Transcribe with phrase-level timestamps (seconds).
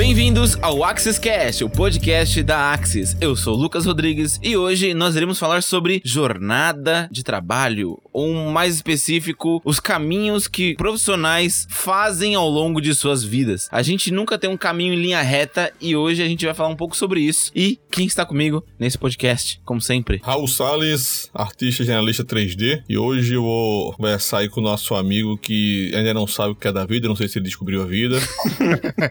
[0.00, 3.14] Bem-vindos ao Axis Cast, o podcast da Axis.
[3.20, 8.74] Eu sou Lucas Rodrigues e hoje nós iremos falar sobre jornada de trabalho, ou mais
[8.74, 13.68] específico, os caminhos que profissionais fazem ao longo de suas vidas.
[13.70, 16.68] A gente nunca tem um caminho em linha reta e hoje a gente vai falar
[16.68, 17.50] um pouco sobre isso.
[17.54, 20.20] E quem está comigo nesse podcast, como sempre?
[20.22, 25.36] Raul Salles, artista generalista 3D, e hoje eu vou conversar aí com o nosso amigo
[25.38, 27.86] que ainda não sabe o que é da vida, não sei se ele descobriu a
[27.86, 28.18] vida.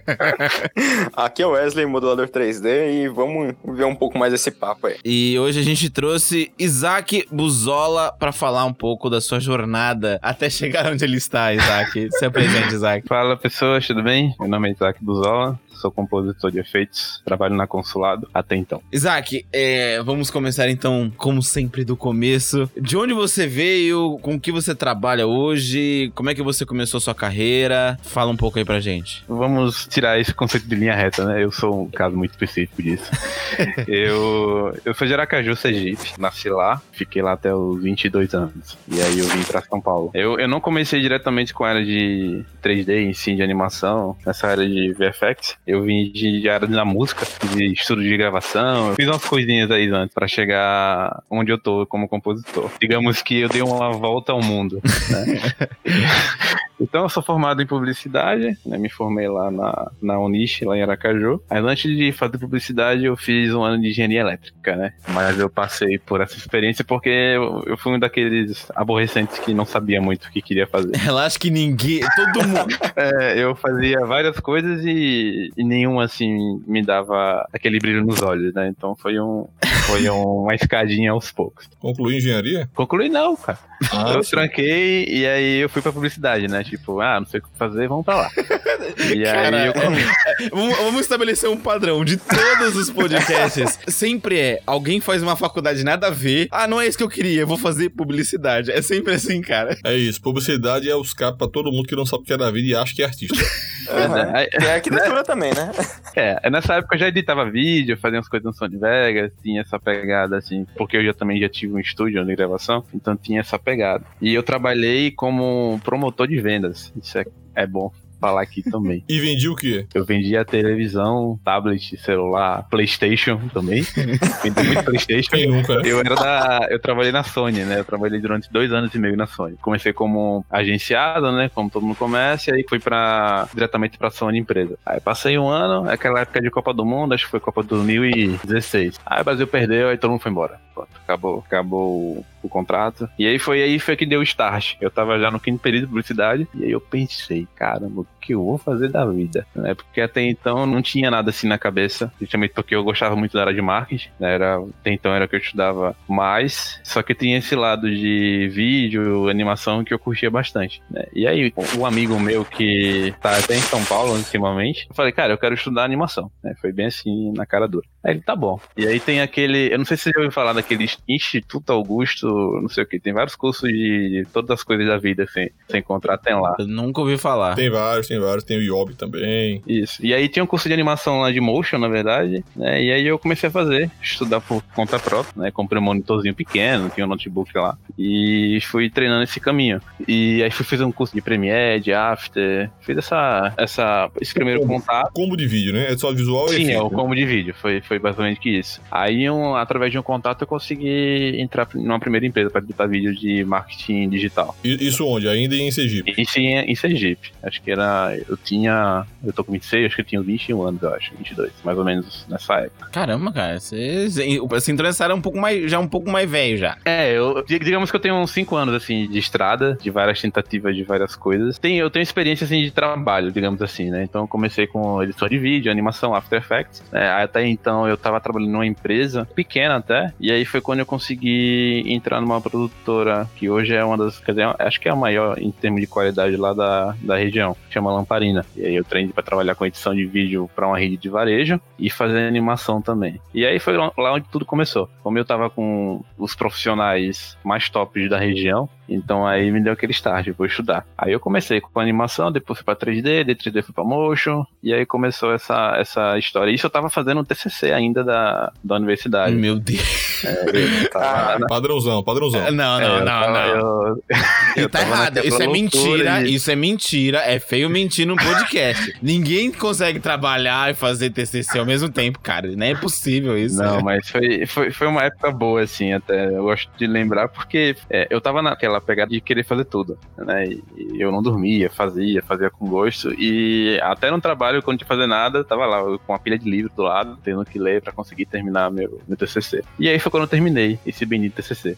[1.14, 4.98] Aqui é o Wesley, modulador 3D, e vamos ver um pouco mais esse papo aí.
[5.04, 10.50] E hoje a gente trouxe Isaac Buzola para falar um pouco da sua jornada até
[10.50, 12.10] chegar onde ele está, Isaac.
[12.12, 13.08] Se apresente, Isaac.
[13.08, 14.34] Fala pessoas, tudo bem?
[14.40, 18.82] Meu nome é Isaac Buzola, sou compositor de efeitos, trabalho na Consulado até então.
[18.92, 22.70] Isaac, é, vamos começar então, como sempre, do começo.
[22.80, 27.00] De onde você veio, com o que você trabalha hoje, como é que você começou
[27.00, 27.98] sua carreira?
[28.04, 29.24] Fala um pouco aí pra gente.
[29.28, 31.44] Vamos tirar esse conceito de linha reta, né?
[31.44, 33.10] Eu sou um caso muito específico disso.
[33.88, 38.78] eu, eu sou de Aracaju, Sergipe, nasci lá, fiquei lá até os 22 anos.
[38.88, 40.12] E aí eu vim pra São Paulo.
[40.14, 44.48] Eu, eu não comecei diretamente com a área de 3D em si, de animação, nessa
[44.48, 45.58] área de VFX.
[45.70, 48.90] Eu vim de, área da música, de estudo de gravação.
[48.90, 52.72] Eu fiz umas coisinhas aí antes pra chegar onde eu tô como compositor.
[52.82, 54.82] Digamos que eu dei uma volta ao mundo.
[54.84, 55.40] Né?
[56.80, 58.78] então eu sou formado em publicidade, né?
[58.78, 61.42] me formei lá na, na Unish, lá em Aracaju.
[61.50, 64.94] Mas antes de fazer publicidade, eu fiz um ano de engenharia elétrica, né?
[65.10, 69.66] Mas eu passei por essa experiência porque eu, eu fui um daqueles aborrecentes que não
[69.66, 70.96] sabia muito o que queria fazer.
[70.98, 72.76] Relaxa que ninguém, todo mundo.
[72.96, 78.54] é, eu fazia várias coisas e, e nenhuma assim me dava aquele brilho nos olhos,
[78.54, 78.68] né?
[78.68, 79.48] Então foi um
[79.90, 81.68] foi um, uma escadinha aos poucos.
[81.80, 82.70] Concluiu engenharia?
[82.76, 83.58] Concluí não, cara.
[83.92, 84.32] Ah, eu sim.
[84.32, 86.64] tranquei e aí eu fui pra publicidade, né?
[86.64, 88.30] Tipo, ah, não sei o que fazer, vamos pra lá.
[89.16, 93.78] E aí eu Vamos vamos estabelecer um padrão de todos os podcasts.
[93.88, 96.48] Sempre é, alguém faz uma faculdade nada a ver.
[96.52, 98.72] Ah, não é isso que eu queria, eu vou fazer publicidade.
[98.72, 99.78] É sempre assim, cara.
[99.86, 102.38] É isso, publicidade é os caras pra todo mundo que não sabe o que é
[102.38, 103.36] da vida e acha que é artista.
[103.92, 104.36] Uhum.
[104.36, 105.72] É, E a arquitetura também, né?
[106.16, 109.80] É, nessa época eu já editava vídeo, fazia umas coisas no Sony Vegas, tinha essa
[109.80, 113.58] pegada assim, porque eu já também já tive um estúdio de gravação, então tinha essa
[113.58, 114.04] pegada.
[114.22, 119.04] E eu trabalhei como promotor de vendas, isso é, é bom falar aqui também.
[119.10, 119.88] E vendi o quê?
[119.94, 123.82] Eu vendia televisão, tablet, celular, Playstation também.
[124.44, 125.32] Vendi muito Playstation.
[125.32, 125.74] Quem nunca?
[125.86, 126.68] Eu era da.
[126.70, 127.80] Eu trabalhei na Sony, né?
[127.80, 129.58] Eu trabalhei durante dois anos e meio na Sony.
[129.62, 131.50] Comecei como agenciado, né?
[131.54, 134.78] Como todo mundo começa, e aí fui pra, diretamente pra Sony empresa.
[134.86, 139.00] Aí passei um ano, aquela época de Copa do Mundo, acho que foi Copa 2016.
[139.06, 140.60] Aí o Brasil perdeu, aí todo mundo foi embora.
[140.74, 143.10] Pronto, acabou, acabou o, contrato.
[143.18, 144.76] E aí foi aí foi que deu o start.
[144.82, 148.34] Eu tava já no quinto período de publicidade, e aí eu pensei, caramba, o que
[148.34, 149.46] eu vou fazer da vida?
[149.56, 149.74] Né?
[149.74, 153.42] Porque até então não tinha nada assim na cabeça, justamente porque eu gostava muito da
[153.42, 154.34] área de marketing, né?
[154.34, 159.30] Era, até então era que eu estudava mais, só que tinha esse lado de vídeo,
[159.30, 161.06] animação que eu curtia bastante, né?
[161.14, 165.34] E aí, um amigo meu que tá até em São Paulo ultimamente, eu falei, cara,
[165.34, 166.54] eu quero estudar animação, né?
[166.62, 167.88] Foi bem assim, na cara dura.
[168.04, 168.60] Aí ele, tá bom.
[168.78, 172.29] E aí tem aquele, eu não sei se você já ouviu falar daquele Instituto Augusto,
[172.62, 175.78] não sei o que, tem vários cursos de todas as coisas da vida, assim, você
[175.78, 176.56] encontrar, tem lá.
[176.60, 177.56] Eu nunca ouvi falar.
[177.56, 179.62] Tem vários, tem vários, tem o Yob também.
[179.68, 180.04] Isso.
[180.06, 182.84] E aí tinha um curso de animação lá de motion, na verdade, né?
[182.84, 185.52] E aí eu comecei a fazer, estudar por conta própria, né?
[185.52, 187.78] Comprei um monitorzinho pequeno, tinha um notebook lá.
[187.98, 189.82] E fui treinando esse caminho.
[190.08, 192.70] E aí fui fazer um curso de Premiere, de After.
[192.82, 195.12] Fiz essa, essa, esse primeiro contato.
[195.14, 195.92] Combo de vídeo, né?
[195.92, 196.96] É só visual e Sim, é o né?
[196.96, 198.82] combo de vídeo, foi, foi basicamente que isso.
[198.92, 203.16] Aí, um, através de um contato, eu consegui entrar numa primeira empresa para editar vídeo
[203.16, 204.56] de marketing digital.
[204.64, 205.28] Isso onde?
[205.28, 206.14] Ainda em Sergipe.
[206.18, 207.32] Isso em, em Sergipe.
[207.44, 208.18] Acho que era.
[208.28, 209.06] Eu tinha.
[209.24, 211.12] Eu tô com 26, acho que eu tinha 21 anos, eu acho.
[211.18, 212.90] 22, mais ou menos nessa época.
[212.92, 214.08] Caramba, cara, você,
[214.48, 216.78] você entrou nessa área um pouco mais, já um pouco mais velho já.
[216.86, 220.22] É, eu, dig- digamos que eu tenho uns 5 anos, assim, de estrada, de várias
[220.22, 221.58] tentativas de várias coisas.
[221.60, 224.04] Tem, eu tenho experiência, assim, de trabalho, digamos assim, né?
[224.04, 226.84] Então eu comecei com edição de vídeo, animação, After Effects.
[226.92, 227.10] né?
[227.12, 231.84] Até então eu tava trabalhando numa empresa, pequena até, e aí foi quando eu consegui
[231.88, 235.38] entrar numa produtora que hoje é uma das, quer dizer, acho que é a maior
[235.40, 238.46] em termos de qualidade lá da, da região, chama Lamparina.
[238.56, 241.60] E aí eu treinei pra trabalhar com edição de vídeo pra uma rede de varejo
[241.78, 243.20] e fazer animação também.
[243.34, 244.90] E aí foi lá onde tudo começou.
[245.04, 249.92] Como eu tava com os profissionais mais tops da região, então aí me deu aquele
[249.92, 250.86] start, vou estudar.
[250.98, 254.74] Aí eu comecei com animação, depois fui pra 3D, de 3D fui pra motion, e
[254.74, 256.52] aí começou essa, essa história.
[256.52, 259.36] Isso eu tava fazendo um TCC ainda da, da universidade.
[259.36, 260.24] Meu Deus.
[260.26, 262.52] É, tava- Padrãozão, padrãozão, padrãozão.
[262.52, 263.88] Não, não, É, eu não, tava- não.
[263.88, 264.04] eu-
[264.64, 265.18] eu tá errado.
[265.24, 266.24] Isso é mentira.
[266.24, 267.18] de- Isso é mentira.
[267.20, 268.94] É feio mentir num podcast.
[269.02, 272.48] Ninguém consegue trabalhar e fazer TCC ao mesmo tempo, cara.
[272.56, 273.58] Nem é possível isso.
[273.62, 276.28] Não, mas foi, foi, foi uma época boa, assim, até.
[276.28, 280.46] Eu gosto de lembrar porque é, eu tava naquela pegada de querer fazer tudo, né?
[280.46, 283.14] E, e eu não dormia, fazia, fazia com gosto.
[283.18, 286.14] E até no trabalho, quando não tinha que fazer nada, eu tava lá eu com
[286.14, 289.64] uma pilha de livro do lado, tendo que ler pra conseguir terminar meu, meu TCC.
[289.80, 291.76] E aí foi quando eu terminei esse bendito TCC.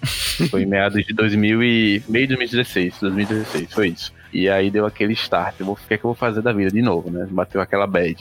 [0.50, 2.04] Foi em meados de 2000 e...
[2.08, 4.14] meio de 2016, 2016, foi isso.
[4.34, 5.56] E aí deu aquele start.
[5.60, 7.28] Eu vou, o que é que eu vou fazer da vida de novo, né?
[7.30, 8.16] Bateu aquela bad.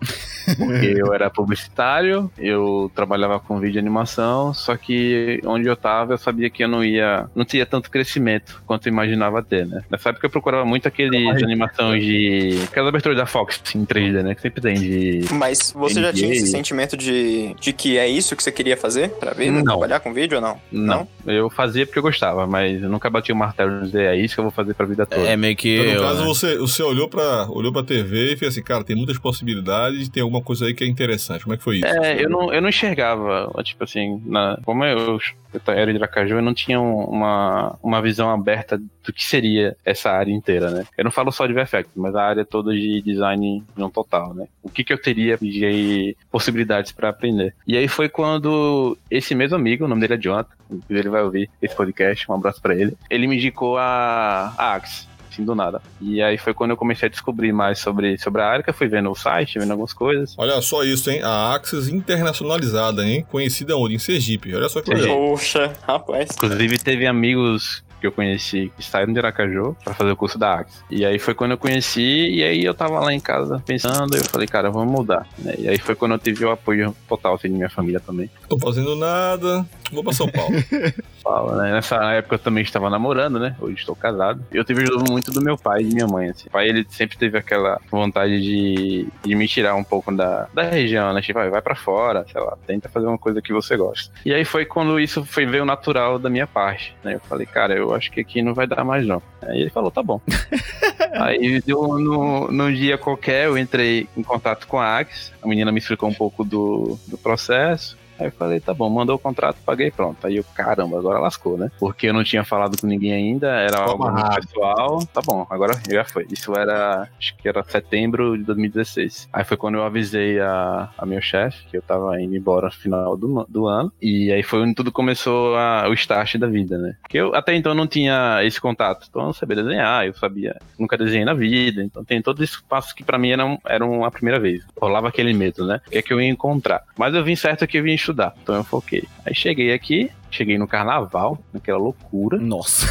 [0.57, 6.15] Porque eu era publicitário, eu trabalhava com vídeo e animação, só que onde eu tava
[6.15, 7.29] eu sabia que eu não ia.
[7.35, 9.83] não tinha tanto crescimento quanto eu imaginava ter, né?
[9.91, 12.59] Nessa época eu procurava muito aqueles animações de.
[12.65, 14.35] aquelas aberturas da Fox em 3D, né?
[14.35, 15.25] Que sempre tem de.
[15.33, 16.13] Mas você já NBA.
[16.13, 19.53] tinha esse sentimento de, de que é isso que você queria fazer pra vida?
[19.53, 19.65] Não.
[19.65, 20.61] Trabalhar com vídeo ou não?
[20.71, 24.17] Não, eu fazia porque eu gostava, mas eu nunca bati o martelo de dizer é
[24.17, 25.23] isso que eu vou fazer pra vida toda.
[25.23, 25.77] É meio que.
[25.77, 26.27] Então, no eu, caso, né?
[26.27, 30.23] você, você olhou, pra, olhou pra TV e fez assim, cara, tem muitas possibilidades, tem
[30.23, 31.43] alguma coisa aí que é interessante.
[31.45, 31.87] Como é que foi isso?
[31.87, 35.19] É, eu não, eu não enxergava, tipo assim, na, como eu,
[35.53, 39.77] eu era de Aracaju, eu não tinha um- uma, uma visão aberta do que seria
[39.85, 40.85] essa área inteira, né?
[40.97, 44.47] Eu não falo só de VFX, mas a área toda de design no total, né?
[44.63, 47.55] O que que eu teria de possibilidades pra aprender.
[47.67, 50.51] E aí foi quando esse mesmo amigo, o nome dele é Jonathan,
[50.89, 55.10] ele vai ouvir esse podcast, um abraço pra ele, ele me indicou a, a Axe
[55.31, 55.81] assim, do nada.
[56.01, 58.75] E aí foi quando eu comecei a descobrir mais sobre, sobre a área, que eu
[58.75, 60.35] fui vendo o site, vendo algumas coisas.
[60.37, 61.21] Olha só isso, hein?
[61.23, 63.27] A Axis internacionalizada, hein?
[63.31, 63.95] Conhecida onde?
[63.95, 64.55] Em Sergipe.
[64.55, 65.17] Olha só que legal.
[65.17, 66.31] Poxa, rapaz.
[66.35, 70.61] Inclusive, teve amigos que eu conheci que saíram de Aracaju pra fazer o curso da
[70.61, 70.81] Axe.
[70.91, 74.19] E aí foi quando eu conheci, e aí eu tava lá em casa pensando, e
[74.19, 75.27] eu falei, cara, vamos mudar.
[75.39, 75.55] né?
[75.59, 78.31] E aí foi quando eu tive o apoio total assim, de minha família também.
[78.49, 80.55] Tô fazendo nada, vou pra São Paulo.
[81.23, 81.73] Fala, né?
[81.73, 83.55] Nessa época eu também estava namorando, né?
[83.61, 84.43] Hoje estou casado.
[84.51, 86.31] Eu tive ajuda muito do meu pai e de minha mãe.
[86.31, 86.49] Assim.
[86.49, 90.63] O pai, ele sempre teve aquela vontade de, de me tirar um pouco da, da
[90.63, 91.21] região, né?
[91.21, 94.11] Tipo, vai, vai pra fora, sei lá, tenta fazer uma coisa que você gosta.
[94.25, 97.15] E aí foi quando isso foi veio natural da minha parte, né?
[97.15, 99.23] Eu falei, cara, eu acho que aqui não vai dar mais não.
[99.43, 100.21] Aí ele falou, tá bom.
[101.13, 105.73] aí deu no, num dia qualquer, eu entrei em contato com a Axe, a menina
[105.73, 107.99] me explicou um pouco do, do processo.
[108.21, 110.27] Aí eu falei, tá bom, mandou o contrato, paguei, pronto.
[110.27, 111.71] Aí eu, caramba, agora lascou, né?
[111.81, 114.47] Porque eu não tinha falado com ninguém ainda, era algo amarrado.
[114.47, 115.07] pessoal.
[115.07, 116.27] Tá bom, agora já foi.
[116.31, 119.29] Isso era, acho que era setembro de 2016.
[119.33, 122.73] Aí foi quando eu avisei a, a meu chefe que eu tava indo embora no
[122.73, 123.91] final do, do ano.
[124.01, 126.97] E aí foi onde tudo começou a, o start da vida, né?
[127.01, 129.07] Porque eu até então não tinha esse contato.
[129.09, 131.83] Então eu não sabia desenhar, eu sabia, nunca desenhei na vida.
[131.83, 134.63] Então tem todos esses passos que pra mim eram, eram a primeira vez.
[134.79, 135.81] Rolava aquele medo, né?
[135.87, 136.83] O que é que eu ia encontrar?
[136.99, 138.10] Mas eu vim certo que eu vim estudar.
[138.43, 139.05] Então eu foquei.
[139.25, 142.39] Aí cheguei aqui, cheguei no carnaval, naquela loucura.
[142.39, 142.87] Nossa.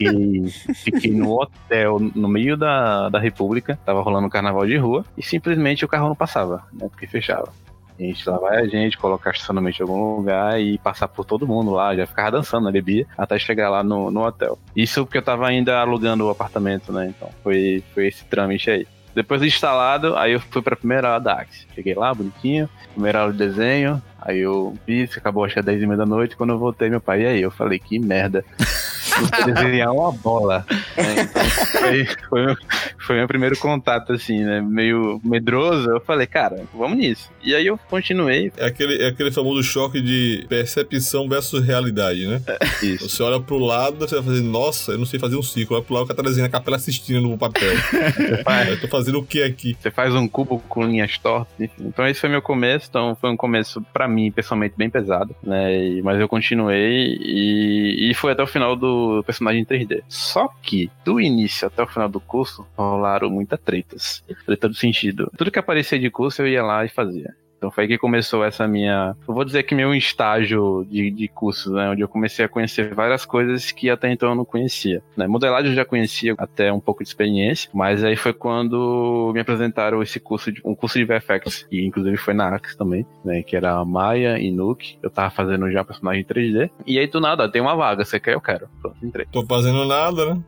[0.00, 5.04] E fiquei no hotel no meio da, da República, tava rolando um carnaval de rua,
[5.16, 6.88] e simplesmente o carro não passava, né?
[6.88, 7.52] Porque fechava.
[7.98, 11.48] A gente lá vai a gente, colocar estacionamento em algum lugar e passar por todo
[11.48, 14.56] mundo lá, já ficava dançando, né, bebia, até chegar lá no, no hotel.
[14.74, 17.08] Isso porque eu tava ainda alugando o apartamento, né?
[17.08, 18.86] Então foi, foi esse trâmite aí.
[19.16, 21.66] Depois de instalado, aí eu fui pra primeira aula da Axe.
[21.74, 25.82] Cheguei lá, bonitinho, primeira aula de desenho, aí eu fiz, acabou acho que às 10
[25.82, 27.42] e meia da noite, quando eu voltei, meu pai, e aí?
[27.42, 28.44] Eu falei, que merda.
[29.46, 30.64] Desenhar uma bola.
[30.96, 31.14] né?
[31.22, 31.42] Então,
[31.80, 32.56] foi, foi, meu,
[32.98, 34.60] foi meu primeiro contato, assim, né?
[34.60, 35.88] Meio medroso.
[35.90, 37.30] Eu falei, cara, vamos nisso.
[37.42, 38.52] E aí eu continuei.
[38.56, 42.40] É aquele, é aquele famoso choque de percepção versus realidade, né?
[42.82, 43.08] Isso.
[43.08, 45.78] Você olha pro lado, você vai fazer, nossa, eu não sei fazer um círculo.
[45.78, 47.72] Olha pro lado, o cara tá desenhando a capela assistindo no papel.
[48.68, 49.76] eu tô fazendo o que aqui?
[49.80, 51.84] Você faz um cubo com linhas tortas, enfim.
[51.86, 55.74] Então esse foi meu começo, então foi um começo pra mim, pessoalmente, bem pesado, né?
[55.76, 60.02] E- mas eu continuei e, e foi até o final do personagem em 3D.
[60.08, 64.24] Só que, do início até o final do curso, rolaram muitas tretas.
[64.46, 65.30] Treta do sentido.
[65.36, 67.34] Tudo que aparecia de curso eu ia lá e fazia.
[67.58, 69.16] Então foi aí que começou essa minha.
[69.26, 71.90] Eu vou dizer que meu estágio de, de cursos, né?
[71.90, 75.02] Onde eu comecei a conhecer várias coisas que até então eu não conhecia.
[75.16, 75.26] Né?
[75.26, 80.02] Modelagem eu já conhecia até um pouco de experiência, mas aí foi quando me apresentaram
[80.02, 83.42] esse curso, de, um curso de VFX, e inclusive foi na Axe também, né?
[83.42, 84.98] Que era Maya e Nuke.
[85.02, 86.70] Eu tava fazendo já personagem 3D.
[86.86, 88.34] E aí do nada, tem uma vaga, você quer?
[88.34, 88.68] Eu quero.
[88.80, 89.26] Pronto, entrei.
[89.32, 90.42] Tô fazendo nada, né?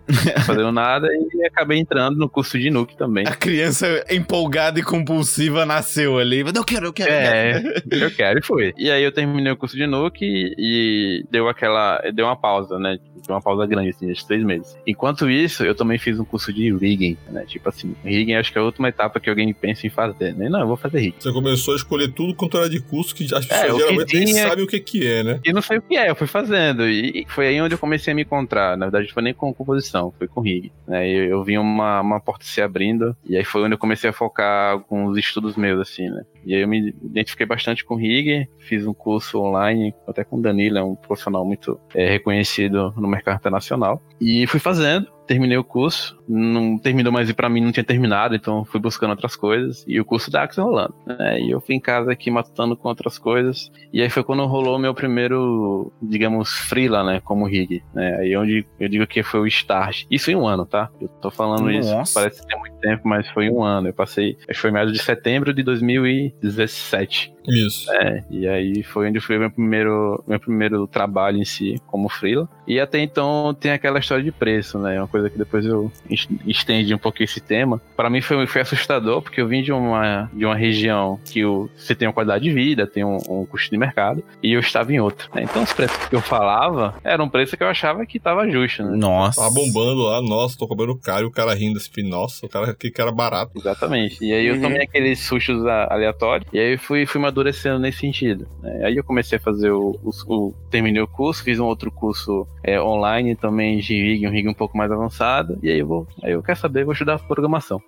[0.46, 3.26] Fazendo nada e acabei entrando no curso de Nuke também.
[3.26, 6.44] A criança empolgada e compulsiva nasceu ali.
[6.44, 6.99] Não, eu quero, eu quero.
[7.06, 7.68] Quero.
[7.68, 8.74] É, eu quero e fui.
[8.76, 11.98] E aí eu terminei o curso de Nuke e, deu aquela.
[12.14, 12.98] Deu uma pausa, né?
[13.26, 14.76] Deu uma pausa grande, assim, de três meses.
[14.86, 17.44] Enquanto isso, eu também fiz um curso de rigging, né?
[17.46, 20.48] Tipo assim, rigging acho que é a última etapa que alguém pensa em fazer, né?
[20.48, 21.16] Não, eu vou fazer rigging.
[21.18, 24.16] Você começou a escolher tudo quanto era de curso que as É, pessoas que geralmente
[24.16, 25.40] nem tinha- sabem o que, que é, né?
[25.44, 26.88] E não sei o que é, eu fui fazendo.
[26.88, 28.76] E foi aí onde eu comecei a me encontrar.
[28.76, 30.72] Na verdade, não foi nem com composição, foi com rig.
[30.88, 31.08] Né?
[31.08, 34.12] Eu, eu vi uma, uma porta se abrindo, e aí foi onde eu comecei a
[34.12, 36.22] focar alguns estudos meus, assim, né?
[36.44, 40.42] E aí eu me identifiquei bastante com rig, fiz um curso online, até com o
[40.42, 44.02] Danilo, é um profissional muito é, reconhecido no mercado internacional.
[44.20, 45.10] E fui fazendo.
[45.30, 49.36] Terminei o curso, não terminou, mas pra mim não tinha terminado, então fui buscando outras
[49.36, 49.84] coisas.
[49.86, 51.40] E o curso da Axel rolando, né?
[51.40, 53.70] E eu fui em casa aqui matando com outras coisas.
[53.92, 57.20] E aí foi quando rolou meu primeiro, digamos, freela, né?
[57.20, 57.80] Como rig.
[57.94, 58.16] Né?
[58.16, 60.04] Aí onde eu digo que foi o start.
[60.10, 60.90] Isso em um ano, tá?
[61.00, 62.12] Eu tô falando isso, Nossa.
[62.12, 63.86] parece ter muito tempo, mas foi um ano.
[63.86, 67.32] Eu passei, acho que foi meados de setembro de 2017.
[67.48, 67.90] Isso.
[67.92, 72.48] É, e aí foi onde foi meu primeiro, meu primeiro trabalho em si, como freela.
[72.66, 74.98] E até então tem aquela história de preço, né?
[75.00, 77.80] Uma coisa que depois eu es- estendi um pouquinho esse tema.
[77.96, 81.68] Pra mim foi, foi assustador, porque eu vim de uma, de uma região que o,
[81.76, 84.92] você tem uma qualidade de vida, tem um, um custo de mercado, e eu estava
[84.92, 85.26] em outra.
[85.34, 85.42] né?
[85.42, 88.82] Então os preços que eu falava eram um preço que eu achava que estava justo,
[88.84, 88.96] né?
[88.96, 89.40] Nossa.
[89.40, 92.74] Tava bombando lá, nossa, tô cobrando caro, e o cara rindo assim, nossa, o cara,
[92.74, 93.52] que cara barato.
[93.56, 94.22] Exatamente.
[94.24, 94.62] E aí eu Uhum.
[94.62, 98.46] tomei aqueles sustos aleatórios e aí fui, fui amadurecendo nesse sentido.
[98.62, 98.84] né?
[98.84, 102.46] Aí eu comecei a fazer o, o, o- Terminei o curso, fiz um outro curso
[102.62, 105.58] é, online também de rig, um rig um pouco mais avançado.
[105.62, 106.06] E aí eu vou.
[106.22, 107.80] Aí eu quero saber, vou estudar programação.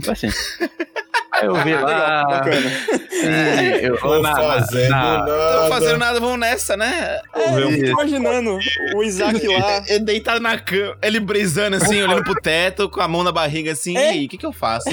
[0.00, 0.28] Foi assim.
[1.42, 2.24] eu vi Ah, legal, lá.
[2.24, 2.70] bacana.
[3.10, 5.68] sim, eu, Tô na- fazendo na- Não tô nada.
[5.68, 7.20] fazendo nada, vamos nessa, né?
[7.34, 8.58] Vou ver É, eu fico imaginando
[8.94, 9.82] o Isaac lá.
[9.88, 13.72] Ele deitado na cama, ele brisando assim, olhando pro teto, com a mão na barriga
[13.72, 13.96] assim.
[13.96, 14.06] É?
[14.06, 14.88] E aí, o que que eu faço?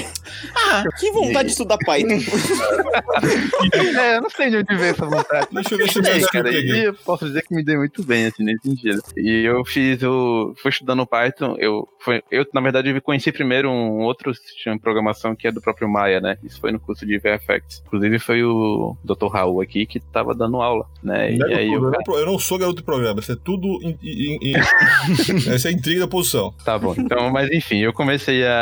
[0.54, 2.18] Ah, Que vontade de estudar Python.
[3.98, 5.48] É, eu não sei de onde veio essa vontade.
[5.52, 6.58] Deixa eu ver se eu Bem, me cara, aqui.
[6.58, 9.02] e eu posso dizer que me dei muito bem, assim, nesse sentido.
[9.16, 10.54] E eu fiz o.
[10.62, 14.82] Fui estudando Python, eu, foi, eu na verdade, eu conheci primeiro um outro sistema de
[14.82, 16.27] programação que é do próprio Maya, né?
[16.42, 17.82] Isso foi no curso de VFX.
[17.86, 19.26] Inclusive foi o Dr.
[19.32, 21.32] Raul aqui que tava dando aula, né?
[21.32, 21.92] E Não é aí eu.
[21.92, 23.66] eu não sou garoto de programa, isso é tudo.
[23.82, 24.56] Em, em- em-
[25.52, 26.52] Essa é a intriga da posição.
[26.64, 26.94] Tá bom.
[26.98, 28.52] Então, mas enfim, eu comecei a,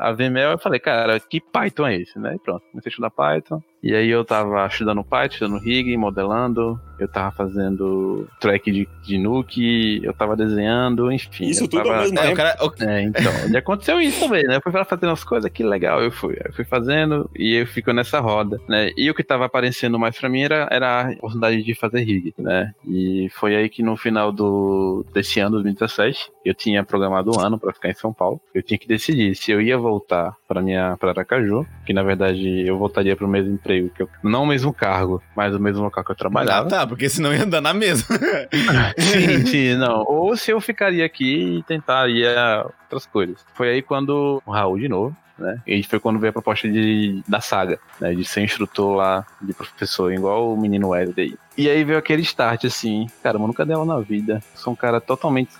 [0.00, 2.34] a, a ver Mel e falei, cara, que Python é esse, né?
[2.34, 3.62] E pronto, comecei a estudar Python.
[3.82, 9.18] E aí eu tava estudando Python, estudando rig, modelando, eu tava fazendo track de, de
[9.18, 11.46] Nuke, eu tava desenhando, enfim.
[11.46, 11.96] Isso eu tudo tava...
[11.96, 12.56] ao mesmo é, cara.
[12.80, 14.56] É, então, e aconteceu isso também, né?
[14.56, 16.36] Eu fui lá fazendo as coisas, que legal, eu fui.
[16.44, 18.90] Eu fui fazendo e eu fico nessa roda, né?
[18.96, 22.34] E o que tava aparecendo mais pra mim era, era a oportunidade de fazer rig,
[22.36, 22.74] né?
[22.86, 27.58] E foi aí que no final do, desse ano, 2017, eu tinha programado um ano
[27.58, 28.40] pra ficar em São Paulo.
[28.54, 32.66] Eu tinha que decidir se eu ia voltar pra minha pra Aracaju, que na verdade
[32.66, 36.02] eu voltaria pro mesmo emprego, que eu, não o mesmo cargo, mas o mesmo local
[36.04, 36.68] que eu Ah, trabalhava.
[36.68, 38.06] tá, porque senão ia andar na mesma.
[38.98, 40.04] Sim, sim, não.
[40.06, 43.44] Ou se eu ficaria aqui e tentaria outras coisas.
[43.54, 45.60] Foi aí quando o Raul de novo, né?
[45.66, 48.14] E foi quando veio a proposta de, da saga, né?
[48.14, 51.36] De ser instrutor lá, de professor, igual o menino Wesley.
[51.58, 54.40] E aí veio aquele start assim, cara, eu nunca dei aula na vida.
[54.54, 55.50] Sou um cara totalmente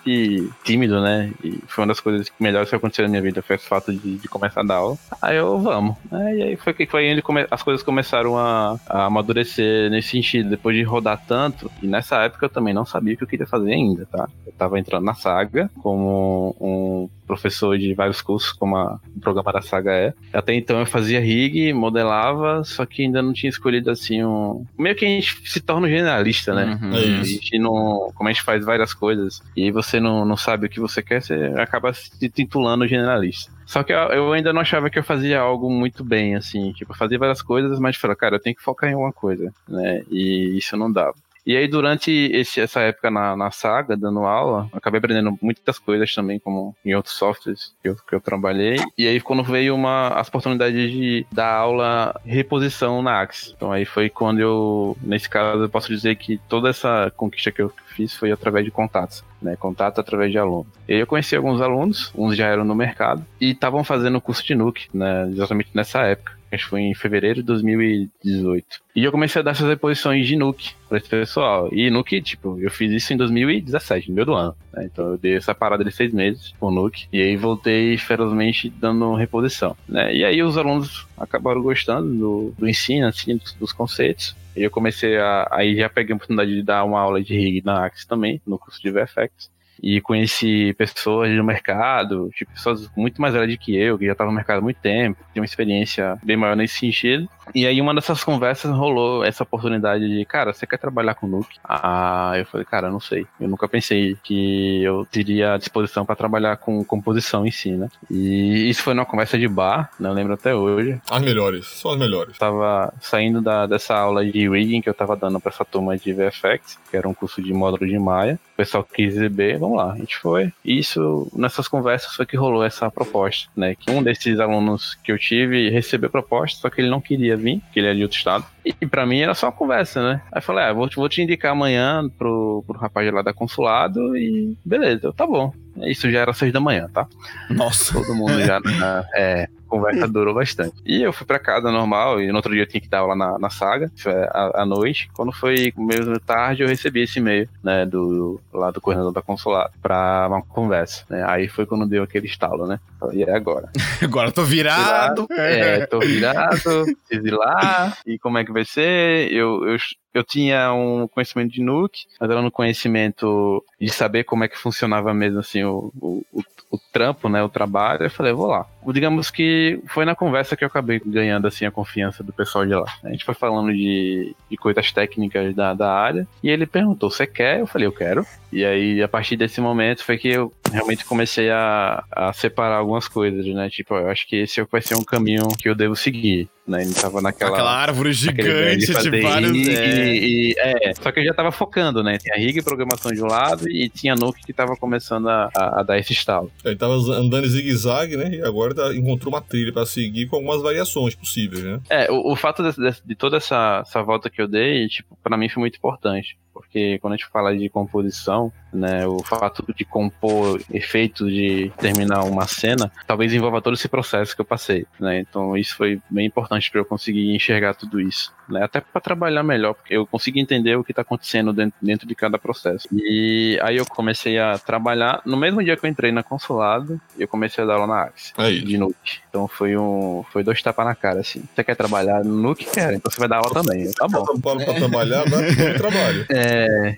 [0.63, 1.33] tímido, né?
[1.43, 4.17] E foi uma das coisas melhores que aconteceu na minha vida, foi esse fato de,
[4.17, 4.97] de começar a dar aula.
[5.21, 5.97] Aí eu, vamos.
[6.13, 10.77] E aí foi foi onde come- as coisas começaram a, a amadurecer nesse sentido, depois
[10.77, 11.69] de rodar tanto.
[11.83, 14.29] E nessa época eu também não sabia o que eu queria fazer ainda, tá?
[14.47, 19.53] Eu tava entrando na saga como um professor de vários cursos, como a, o programa
[19.53, 20.15] da saga é.
[20.33, 24.65] Até então eu fazia rig, modelava, só que ainda não tinha escolhido assim um.
[24.77, 26.79] Meio que a gente se torna um generalista, né?
[26.83, 26.93] Uhum.
[26.93, 27.33] É A isso.
[27.35, 28.11] gente não.
[28.15, 31.23] Como a gente faz várias coisas e você não, não sabe o que você quer,
[31.23, 33.53] você acaba se titulando generalista.
[33.69, 36.73] Só que eu, ainda não achava que eu fazia algo muito bem, assim.
[36.73, 39.53] Tipo, eu fazia várias coisas, mas falei, cara, eu tenho que focar em alguma coisa,
[39.69, 40.03] né?
[40.11, 41.15] E isso não dava.
[41.49, 46.15] E aí, durante esse- essa época na, na saga, dando aula, acabei aprendendo muitas coisas
[46.15, 48.77] também, como em outros softwares que eu, que eu trabalhei.
[48.99, 53.55] E aí, quando veio uma, as oportunidades de dar aula reposição na Axis.
[53.57, 57.63] Então, aí foi quando eu, nesse caso, eu posso dizer que toda essa conquista que
[57.63, 59.25] eu fiz foi através de contatos.
[59.41, 60.67] Né, contato através de alunos.
[60.89, 64.21] E aí eu conheci alguns alunos, uns já eram no mercado, e estavam fazendo o
[64.21, 66.37] curso de Nuke, né, exatamente nessa época.
[66.51, 68.67] Acho que foi em fevereiro de 2018.
[68.97, 71.69] E eu comecei a dar essas reposições de Nuke pra esse pessoal.
[71.73, 74.57] E Nuke, tipo, eu fiz isso em 2017, no meio do ano.
[74.73, 74.89] né?
[74.91, 77.07] Então eu dei essa parada de seis meses com Nuke.
[77.13, 79.77] E aí voltei ferozmente dando reposição.
[79.89, 80.15] Né?
[80.15, 84.35] E aí os alunos acabaram gostando do, do ensino, assim, dos, dos conceitos.
[84.57, 85.49] Eu comecei a.
[85.53, 88.59] Aí já peguei a oportunidade de dar uma aula de rig na Axis também, no
[88.59, 89.51] curso de VFX.
[89.83, 94.13] E conheci pessoas do mercado, tipo, pessoas muito mais velhas do que eu, que já
[94.13, 97.29] estavam no mercado há muito tempo, tinha uma experiência bem maior nesse sentido.
[97.55, 101.59] E aí uma dessas conversas rolou essa oportunidade de, cara, você quer trabalhar com Nuke?
[101.65, 103.27] Ah, eu falei, cara, não sei.
[103.41, 107.89] Eu nunca pensei que eu teria disposição para trabalhar com composição em si, né?
[108.11, 110.09] E isso foi numa conversa de bar, né?
[110.09, 111.01] Eu lembro até hoje.
[111.11, 112.35] As melhores, são as melhores.
[112.35, 115.97] Eu tava saindo da, dessa aula de rigging que eu tava dando pra essa turma
[115.97, 118.39] de VFX, que era um curso de módulo de Maia.
[118.55, 120.53] O pessoal quis exibir, vamos lá, a gente foi.
[120.65, 123.75] E isso, nessas conversas, foi que rolou essa proposta, né?
[123.75, 127.37] Que um desses alunos que eu tive recebeu a proposta, só que ele não queria
[127.39, 128.45] vir, que ele é de outro estado.
[128.65, 130.23] E pra mim era só uma conversa, né?
[130.33, 134.17] Aí eu falei, ah, vou, vou te indicar amanhã pro, pro rapaz lá da consulado
[134.17, 135.53] e beleza, eu, tá bom.
[135.83, 137.07] Isso já era seis da manhã, tá?
[137.49, 137.95] Nossa.
[137.95, 138.61] Todo mundo já.
[139.15, 140.75] é, conversa durou bastante.
[140.85, 143.15] E eu fui pra casa normal, e no outro dia eu tinha que dar aula
[143.15, 143.91] na, na saga,
[144.33, 145.09] à, à noite.
[145.15, 149.73] Quando foi meio tarde, eu recebi esse e-mail, né, do, lá do coordenador da consulado,
[149.81, 151.25] pra uma conversa, né.
[151.27, 152.81] Aí foi quando deu aquele estalo, né.
[153.13, 153.71] E é agora?
[154.03, 155.27] Agora eu tô virado.
[155.31, 156.59] É, tô virado,
[157.07, 159.31] preciso ir lá, e como é que vai ser?
[159.33, 159.77] Eu, eu,
[160.13, 164.59] eu tinha um conhecimento de Nuke, mas era um conhecimento de saber como é que
[164.59, 168.05] funcionava mesmo, assim, o, o, o, o trampo, né, o trabalho.
[168.05, 168.67] Eu falei, vou lá.
[168.93, 172.75] Digamos que foi na conversa que eu acabei ganhando, assim, a confiança do pessoal de
[172.75, 172.87] lá.
[173.05, 177.27] A gente foi falando de, de coisas técnicas da, da área, e ele perguntou, você
[177.27, 177.61] quer?
[177.61, 178.27] Eu falei, eu quero.
[178.51, 183.07] E aí, a partir desse momento, foi que eu realmente comecei a, a separar algumas
[183.07, 183.69] coisas, né?
[183.69, 186.83] Tipo, eu acho que esse vai ser um caminho que eu devo seguir, né?
[186.83, 187.51] Ele tava naquela...
[187.53, 189.51] Aquela árvore gigante de vários.
[189.53, 190.15] rig, é.
[190.15, 192.19] e, é, só que eu já tava focando, né?
[192.19, 195.81] Tinha rig e programação de um lado e tinha Nuke que tava começando a, a-
[195.81, 196.51] a dar esse estalo.
[196.65, 198.31] Ele tava andando em zigue-zague, né?
[198.37, 201.81] E agora tá- encontrou uma trilha pra seguir com algumas variações possíveis, né?
[201.89, 205.17] É, o, o fato de, de- de toda essa, essa volta que eu dei, tipo,
[205.23, 206.37] pra mim foi muito importante.
[206.59, 212.25] Porque quando a gente fala de composição, né, o fato de compor efeitos de terminar
[212.25, 215.21] uma cena, talvez envolva todo esse processo que eu passei, né?
[215.21, 218.63] Então isso foi bem importante para eu conseguir enxergar tudo isso, né?
[218.63, 222.15] Até para trabalhar melhor, porque eu consegui entender o que tá acontecendo dentro, dentro de
[222.15, 222.89] cada processo.
[222.93, 227.29] E aí eu comecei a trabalhar, no mesmo dia que eu entrei na consulado, eu
[227.29, 229.21] comecei a dar aula na Axis É de Nuke.
[229.29, 230.25] Então foi um.
[230.31, 231.43] Foi dois tapas na cara, assim.
[231.55, 232.67] Você quer trabalhar no Nuke?
[232.67, 233.91] Quer, então você vai dar aula também.
[233.93, 234.25] Tá bom.
[234.25, 236.27] São Paulo pra trabalhar, muito trabalho.
[236.29, 236.48] É,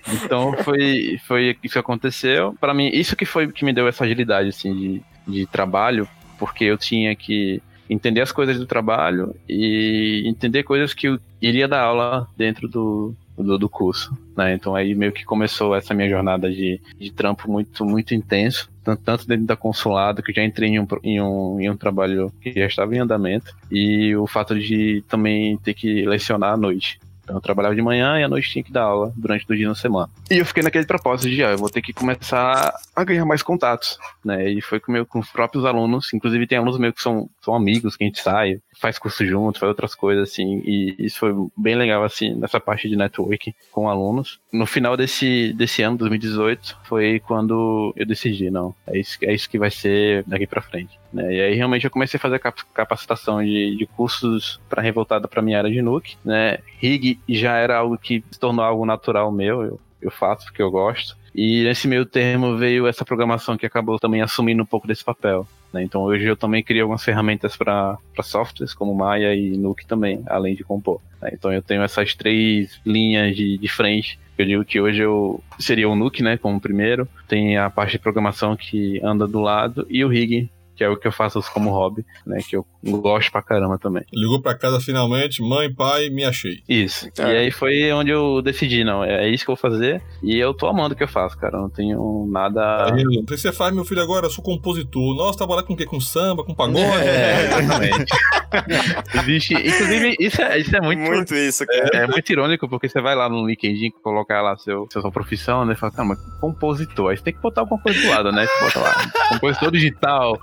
[0.07, 2.55] então foi, foi isso que aconteceu.
[2.59, 6.65] Pra mim, isso que foi que me deu essa agilidade, assim, de, de trabalho, porque
[6.65, 11.81] eu tinha que entender as coisas do trabalho e entender coisas que eu iria dar
[11.81, 14.53] aula dentro do, do, do curso, né?
[14.53, 19.01] Então aí meio que começou essa minha jornada de, de trampo muito, muito intenso, tanto,
[19.03, 22.53] tanto dentro da consulado, que já entrei em um, em, um, em um trabalho que
[22.53, 26.99] já estava em andamento, e o fato de também ter que lecionar à noite.
[27.23, 29.69] Então eu trabalhava de manhã e à noite tinha que dar aula durante dois dias
[29.69, 30.09] na semana.
[30.29, 33.41] E eu fiquei naquele propósito de, ah, eu vou ter que começar a ganhar mais
[33.41, 34.49] contatos, né?
[34.49, 37.55] E foi com, meu, com os próprios alunos, inclusive tem alunos meus que são, são
[37.55, 41.31] amigos, que a gente sai, faz curso junto, faz outras coisas assim, e isso foi
[41.55, 44.39] bem legal, assim, nessa parte de networking com alunos.
[44.51, 49.47] No final desse, desse ano, 2018, foi quando eu decidi, não, é isso, é isso
[49.47, 50.99] que vai ser daqui pra frente.
[51.13, 51.31] Né?
[51.35, 55.41] E aí realmente eu comecei a fazer cap- capacitação de, de cursos para revoltada para
[55.43, 56.57] minha área de Nuke, né?
[56.79, 60.71] Rig já era algo que se tornou algo natural meu, eu, eu faço porque eu
[60.71, 61.15] gosto.
[61.33, 65.47] E nesse meio termo veio essa programação que acabou também assumindo um pouco desse papel.
[65.71, 65.83] Né?
[65.83, 70.55] Então hoje eu também crio algumas ferramentas para softwares, como Maya e Nuke também, além
[70.55, 70.99] de compor.
[71.21, 71.29] né?
[71.33, 74.19] Então eu tenho essas três linhas de, de frente.
[74.37, 77.07] Eu digo que hoje eu seria o Nuke, né, como primeiro.
[77.27, 80.49] Tem a parte de programação que anda do lado e o Rig,
[80.81, 84.03] que é o que eu faço como hobby, né, que eu gosto pra caramba também.
[84.11, 86.63] Ligou pra casa finalmente, mãe, pai, me achei.
[86.67, 87.07] Isso.
[87.19, 87.33] É.
[87.33, 90.01] E aí foi onde eu decidi, não, é isso que eu vou fazer.
[90.23, 91.57] E eu tô amando o que eu faço, cara.
[91.57, 92.91] Eu não tenho nada.
[92.91, 94.25] Aí, o que você faz, meu filho, agora?
[94.25, 95.15] Eu sou compositor.
[95.15, 95.85] Nossa, trabalhar com o quê?
[95.85, 96.81] Com samba, com pagode?
[96.81, 98.13] É, exatamente.
[99.21, 99.53] Existe.
[99.53, 100.99] Inclusive, isso é, isso é muito.
[100.99, 101.89] Muito isso, cara.
[101.93, 105.73] É muito irônico, porque você vai lá no LinkedIn colocar lá seu, sua profissão, né?
[105.73, 107.11] E fala, caramba, compositor.
[107.11, 108.47] Aí você tem que botar alguma coisa do lado, né?
[108.47, 110.39] Você bota lá, compositor digital,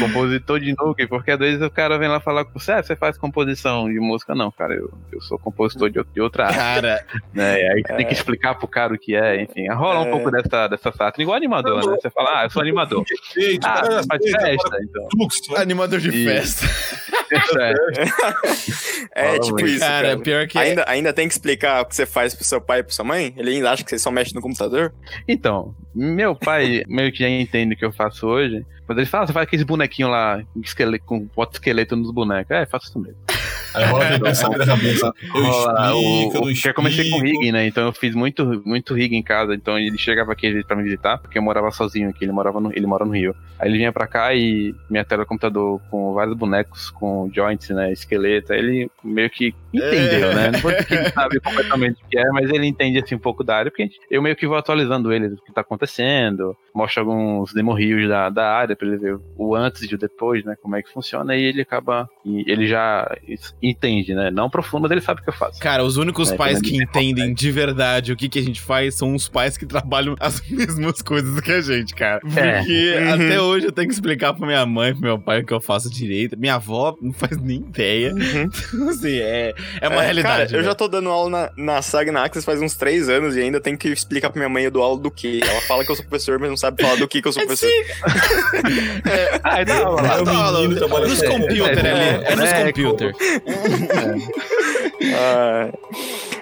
[0.00, 2.94] compositor de nuke, porque às vezes o cara vem lá falar com você, ah, você
[2.96, 4.34] faz composição de música.
[4.34, 7.60] Não, cara, eu, eu sou compositor de, de outra área, Cara, né?
[7.60, 9.68] E aí você tem que explicar pro cara o que é, enfim.
[9.68, 10.10] Rola um É.
[10.10, 11.96] pouco dessa, dessa sátira, igual animador, né?
[12.00, 13.04] Você fala, ah, eu sou animador.
[13.36, 15.08] Eita, Ah, cara, faz eita, festa, então.
[15.16, 15.58] Lux, né?
[15.58, 16.66] animador de E- festa.
[17.60, 17.72] É.
[19.14, 20.18] É tipo isso, Cara, cara.
[20.20, 20.58] pior que.
[20.58, 23.04] Ainda, ainda tem que explicar o que você faz pro seu pai e pro sua
[23.04, 23.34] mãe?
[23.36, 24.92] Ele ainda acha que você só mexe no computador?
[25.28, 28.64] Então, meu pai meio que já entende o que eu faço hoje.
[28.92, 32.50] Quando ele fala, ah, você faz aqueles bonequinhos lá, esqueleto, com bota esqueleto nos bonecos.
[32.50, 33.16] É, faço isso mesmo.
[33.74, 35.12] Aí rola aquele pensamento na cabeça.
[35.34, 37.40] Eu Rola, explico, eu o- comecei com explico.
[37.40, 37.66] rig, né?
[37.66, 39.54] Então eu fiz muito, muito rig em casa.
[39.54, 42.70] Então ele chegava aqui pra me visitar, porque eu morava sozinho aqui, ele morava no,
[42.70, 43.34] ele mora no Rio.
[43.58, 47.70] Aí ele vinha pra cá e minha tela do computador com vários bonecos, com joints,
[47.70, 47.90] né?
[47.92, 48.52] Esqueleto.
[48.52, 50.50] Aí ele meio que entendeu, né?
[50.50, 53.18] Não vou dizer que ele sabe completamente o que é, mas ele entende assim um
[53.18, 57.00] pouco da área, porque eu meio que vou atualizando ele do que tá acontecendo, mostro
[57.00, 60.54] alguns demo rios da, da área pra ele ver o antes e o depois, né?
[60.60, 62.08] Como é que funciona, e ele acaba.
[62.24, 63.06] e ele já
[63.62, 64.30] entende, né?
[64.30, 65.60] Não profundo, mas ele sabe o que eu faço.
[65.60, 68.60] Cara, os únicos É, pais que tem entendem de verdade o que, que a gente
[68.60, 72.20] faz são os pais que trabalham as mesmas coisas que a gente, cara.
[72.20, 73.14] Porque Uhum.
[73.14, 75.60] até hoje eu tenho que explicar pra minha mãe, pro meu pai o que eu
[75.60, 76.36] faço direito.
[76.38, 78.12] Minha avó não faz nem ideia.
[78.72, 80.44] Então, assim, é, é uma É, realidade.
[80.52, 80.64] Cara, eu né?
[80.64, 83.60] já tô dando aula na, na SAG na Axis faz uns três anos e ainda
[83.60, 85.40] tenho que explicar pra minha mãe eu dou aula do quê.
[85.42, 87.44] Ela fala que eu sou professor, mas não sabe falar do que que eu sou
[87.44, 87.68] professor.
[89.44, 92.24] Ah, não, É, o Tá, menino trabalha nos com- computer é, ali.
[92.24, 93.12] É nos é, computer.
[95.14, 95.68] Ah,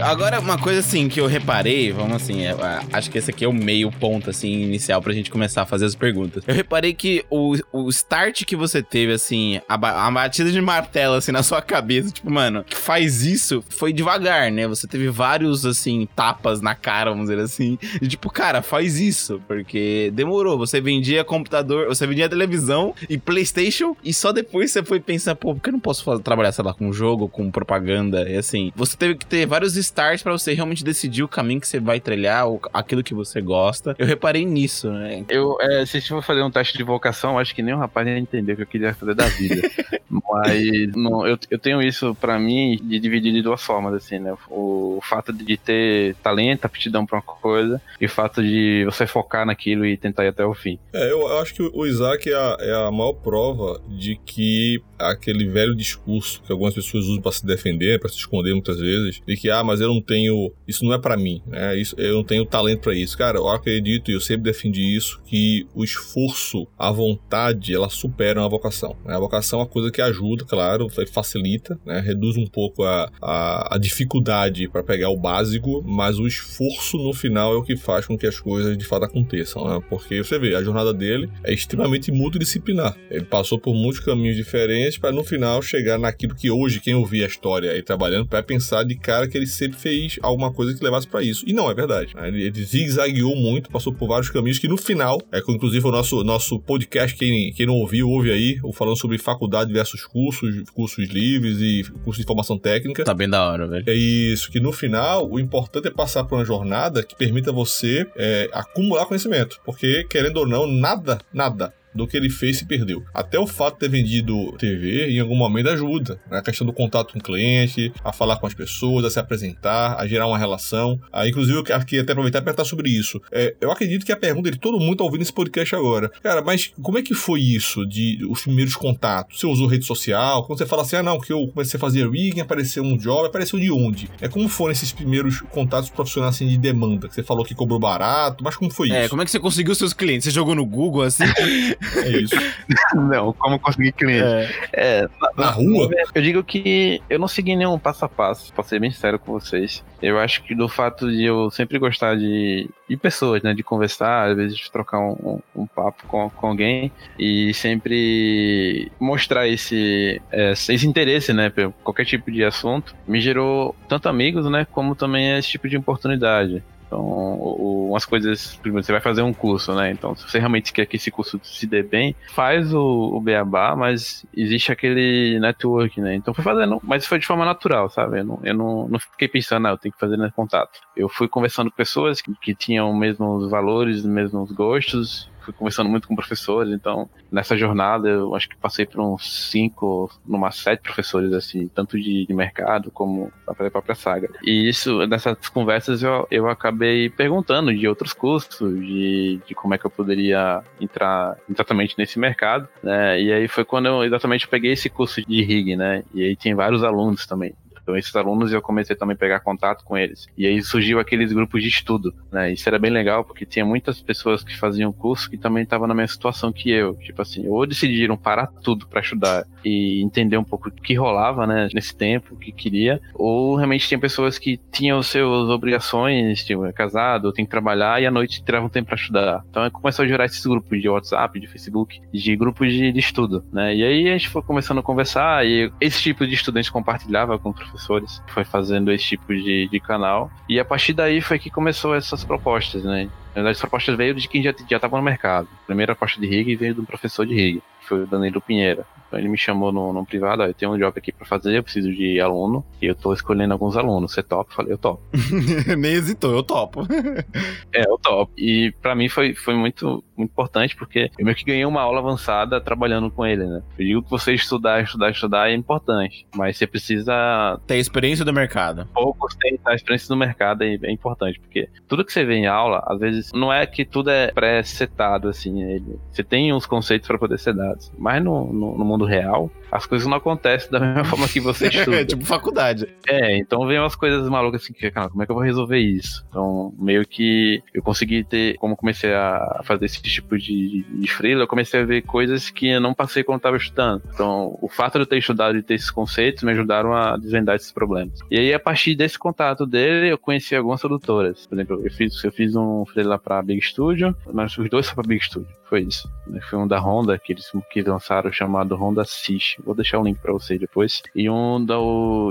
[0.00, 2.54] Agora, uma coisa assim que eu reparei, vamos assim, é,
[2.92, 5.86] acho que esse aqui é o meio ponto, assim, inicial pra gente começar a fazer
[5.86, 6.44] as perguntas.
[6.46, 9.74] Eu reparei que o, o start que você teve, assim, a,
[10.06, 14.50] a batida de martelo, assim, na sua cabeça, tipo, mano, que faz isso, foi devagar,
[14.52, 14.68] né?
[14.68, 17.78] Você teve vários, assim, tapas na cara, vamos dizer assim.
[18.00, 20.58] E tipo, cara, faz isso, porque demorou.
[20.58, 25.54] Você vendia computador, você vendia televisão e PlayStation, e só depois você foi pensar, pô,
[25.54, 28.28] por que eu não posso fazer- trabalhar, sei lá, com jogo, com propaganda?
[28.28, 31.68] E assim, você teve que ter vários starts pra você realmente decidir o caminho que
[31.68, 33.94] você vai trilhar, o- aquilo que você gosta.
[33.98, 35.24] Eu reparei nisso, né?
[35.28, 38.06] Eu, é, se eu for fazer um teste de vocação, acho que nem o rapaz
[38.06, 39.62] ia entender o que eu queria fazer da vida.
[40.08, 44.34] Mas não, eu, eu tenho isso pra mim de dividir de duas formas, assim, né?
[44.48, 49.46] O, fato de ter talento, aptidão pra uma coisa, e o fato de você focar
[49.46, 50.78] naquilo e tentar ir até o fim.
[50.92, 54.80] É, eu eu acho que o Isaac é a, é a maior prova de que
[54.98, 59.20] aquele velho discurso que algumas pessoas usam pra se defender, pra se esconder muitas vezes,
[59.26, 60.52] de que, ah, mas eu não tenho.
[60.66, 61.76] Isso não é pra mim, né?
[61.76, 63.16] Isso, eu não tenho talento pra isso.
[63.16, 68.44] Cara, eu acredito e eu sempre defendi isso, que o esforço, a vontade, ela supera
[68.44, 68.96] a vocação.
[69.04, 69.14] né?
[69.14, 72.00] A vocação é uma coisa que ajuda, claro, facilita, né?
[72.00, 77.12] reduz um pouco a, a, a dificuldade pra pegar o básico, mas o esforço no
[77.12, 79.82] final é o que faz com que as coisas de fato aconteçam, né?
[79.88, 82.96] Porque você vê, a jornada dele é extremamente multidisciplinar.
[83.10, 87.24] Ele passou por muitos caminhos diferentes para no final chegar naquilo que hoje quem ouvir
[87.24, 90.82] a história aí trabalhando vai pensar de cara que ele sempre fez alguma coisa que
[90.82, 91.44] levasse para isso.
[91.46, 92.14] E não é verdade.
[92.14, 92.28] né?
[92.28, 95.90] Ele, ele zigue-zagueou muito, passou por vários caminhos que no final, é que inclusive o
[95.90, 101.08] nosso, nosso podcast, quem, quem não ouviu, ouve aí, falando sobre faculdade versus cursos, cursos
[101.08, 103.04] livres e cursos de formação técnica.
[103.04, 103.84] Tá bem da hora, velho.
[103.86, 108.06] É isso, que no final o importante é passar por uma jornada que permita você
[108.16, 109.60] é, acumular conhecimento.
[109.64, 113.02] Porque, querendo ou não, nada, nada do que ele fez se perdeu.
[113.14, 116.20] Até o fato de ter vendido TV em algum momento ajuda.
[116.30, 116.38] Né?
[116.38, 119.96] A questão do contato com o cliente, a falar com as pessoas, a se apresentar,
[119.98, 121.00] a gerar uma relação.
[121.12, 123.20] Ah, inclusive, eu quero aqui até aproveitar e perguntar sobre isso.
[123.32, 126.10] É, eu acredito que a pergunta de todo mundo tá ouvindo esse podcast agora.
[126.22, 129.40] Cara, mas como é que foi isso de os primeiros contatos?
[129.40, 130.44] Você usou rede social?
[130.46, 133.26] Quando você fala assim, ah não, que eu comecei a fazer rigging, apareceu um job,
[133.26, 134.08] apareceu de onde?
[134.20, 137.08] É como foram esses primeiros contatos profissionais assim, de demanda?
[137.08, 139.10] Que você falou que cobrou barato, mas como foi É, isso?
[139.10, 140.24] como é que você conseguiu seus clientes?
[140.24, 141.24] Você jogou no Google assim?
[141.96, 142.36] É isso.
[142.94, 144.52] Não, como conseguir cliente?
[144.72, 145.88] É, Na rua?
[146.14, 149.32] Eu digo que eu não segui nenhum passo a passo, pra ser bem sério com
[149.32, 149.84] vocês.
[150.00, 153.54] Eu acho que do fato de eu sempre gostar de, de pessoas, né?
[153.54, 158.90] De conversar, às vezes de trocar um, um, um papo com, com alguém e sempre
[158.98, 161.50] mostrar esse, esse, esse interesse, né?
[161.50, 164.66] Por qualquer tipo de assunto, me gerou tanto amigos, né?
[164.70, 166.62] Como também esse tipo de oportunidade.
[166.86, 168.56] Então, umas coisas.
[168.56, 169.90] Primeiro, você vai fazer um curso, né?
[169.90, 173.74] Então, se você realmente quer que esse curso se dê bem, faz o, o beabá,
[173.74, 176.14] mas existe aquele network, né?
[176.14, 178.20] Então, fui fazendo, mas foi de forma natural, sabe?
[178.20, 180.78] Eu não, eu não, não fiquei pensando, ah, eu tenho que fazer nesse contato.
[180.96, 185.28] Eu fui conversando com pessoas que, que tinham os mesmos valores, os mesmos gostos.
[185.46, 190.10] Fui conversando muito com professores, então nessa jornada eu acho que passei por uns cinco,
[190.26, 194.28] numa sete professores, assim, tanto de, de mercado como da própria saga.
[194.42, 199.78] E isso, nessas conversas eu, eu acabei perguntando de outros cursos, de, de como é
[199.78, 203.22] que eu poderia entrar exatamente nesse mercado, né?
[203.22, 206.02] E aí foi quando eu exatamente peguei esse curso de RIG, né?
[206.12, 207.54] E aí tem vários alunos também.
[207.86, 210.26] Então esses alunos eu comecei também a pegar contato com eles.
[210.36, 212.52] E aí surgiu aqueles grupos de estudo, né?
[212.52, 215.94] Isso era bem legal porque tinha muitas pessoas que faziam curso que também estavam na
[215.94, 220.42] mesma situação que eu, tipo assim, ou decidiram parar tudo para estudar e entender um
[220.42, 224.58] pouco o que rolava, né, nesse tempo, o que queria, ou realmente tinha pessoas que
[224.72, 228.96] tinham suas obrigações, tipo, é casado, tem que trabalhar e à noite tiravam tempo para
[228.96, 229.44] estudar.
[229.48, 233.44] Então começou a gerar esses grupos de WhatsApp, de Facebook, de grupos de, de estudo,
[233.52, 233.76] né?
[233.76, 237.52] E aí a gente foi começando a conversar e esse tipo de estudante compartilhava com
[237.76, 240.30] professores, foi fazendo esse tipo de, de canal.
[240.48, 243.08] E a partir daí foi que começou essas propostas, né?
[243.34, 245.46] As propostas veio de quem já estava no mercado.
[245.64, 248.84] A primeira proposta de RIG veio de um professor de RIG, foi o Danilo Pinheira.
[249.06, 251.56] Então ele me chamou no, no privado, ó, eu tenho um job aqui para fazer,
[251.56, 254.12] eu preciso de aluno, e eu tô escolhendo alguns alunos.
[254.12, 254.50] Você topa?
[254.50, 255.02] Eu falei, eu topo.
[255.78, 256.82] Nem hesitou, eu topo.
[257.72, 258.32] é, eu topo.
[258.36, 262.00] E para mim foi, foi muito, muito importante, porque eu meio que ganhei uma aula
[262.00, 263.62] avançada trabalhando com ele, né?
[263.78, 267.60] Eu digo que você estudar, estudar, estudar é importante, mas você precisa...
[267.66, 268.86] Ter experiência do mercado.
[268.92, 272.46] Poucos têm a experiência do mercado, é, é importante, porque tudo que você vê em
[272.46, 277.06] aula, às vezes, não é que tudo é pré-setado, assim, ele, você tem uns conceitos
[277.06, 280.80] para poder ser dados, mas no, no, no mundo real, as coisas não acontecem da
[280.80, 282.00] mesma forma que você estuda.
[282.00, 282.88] é tipo faculdade.
[283.06, 285.78] É, então vem umas coisas malucas assim, que, cara, como é que eu vou resolver
[285.78, 286.24] isso?
[286.28, 291.42] Então, meio que eu consegui ter, como comecei a fazer esse tipo de, de freela,
[291.42, 294.02] eu comecei a ver coisas que eu não passei quando estava estudando.
[294.12, 297.56] Então, o fato de eu ter estudado e ter esses conceitos me ajudaram a desvendar
[297.56, 298.18] esses problemas.
[298.30, 301.46] E aí, a partir desse contato dele, eu conheci algumas produtoras.
[301.46, 305.02] Por exemplo, eu fiz, eu fiz um freela para Big Studio, nós os dois foram
[305.02, 305.48] para Big Studio.
[305.68, 306.08] Foi isso.
[306.48, 309.60] Foi um da Honda, que eles que lançaram chamado Honda Assist.
[309.66, 311.02] Vou deixar o link pra vocês depois.
[311.12, 311.74] E um da,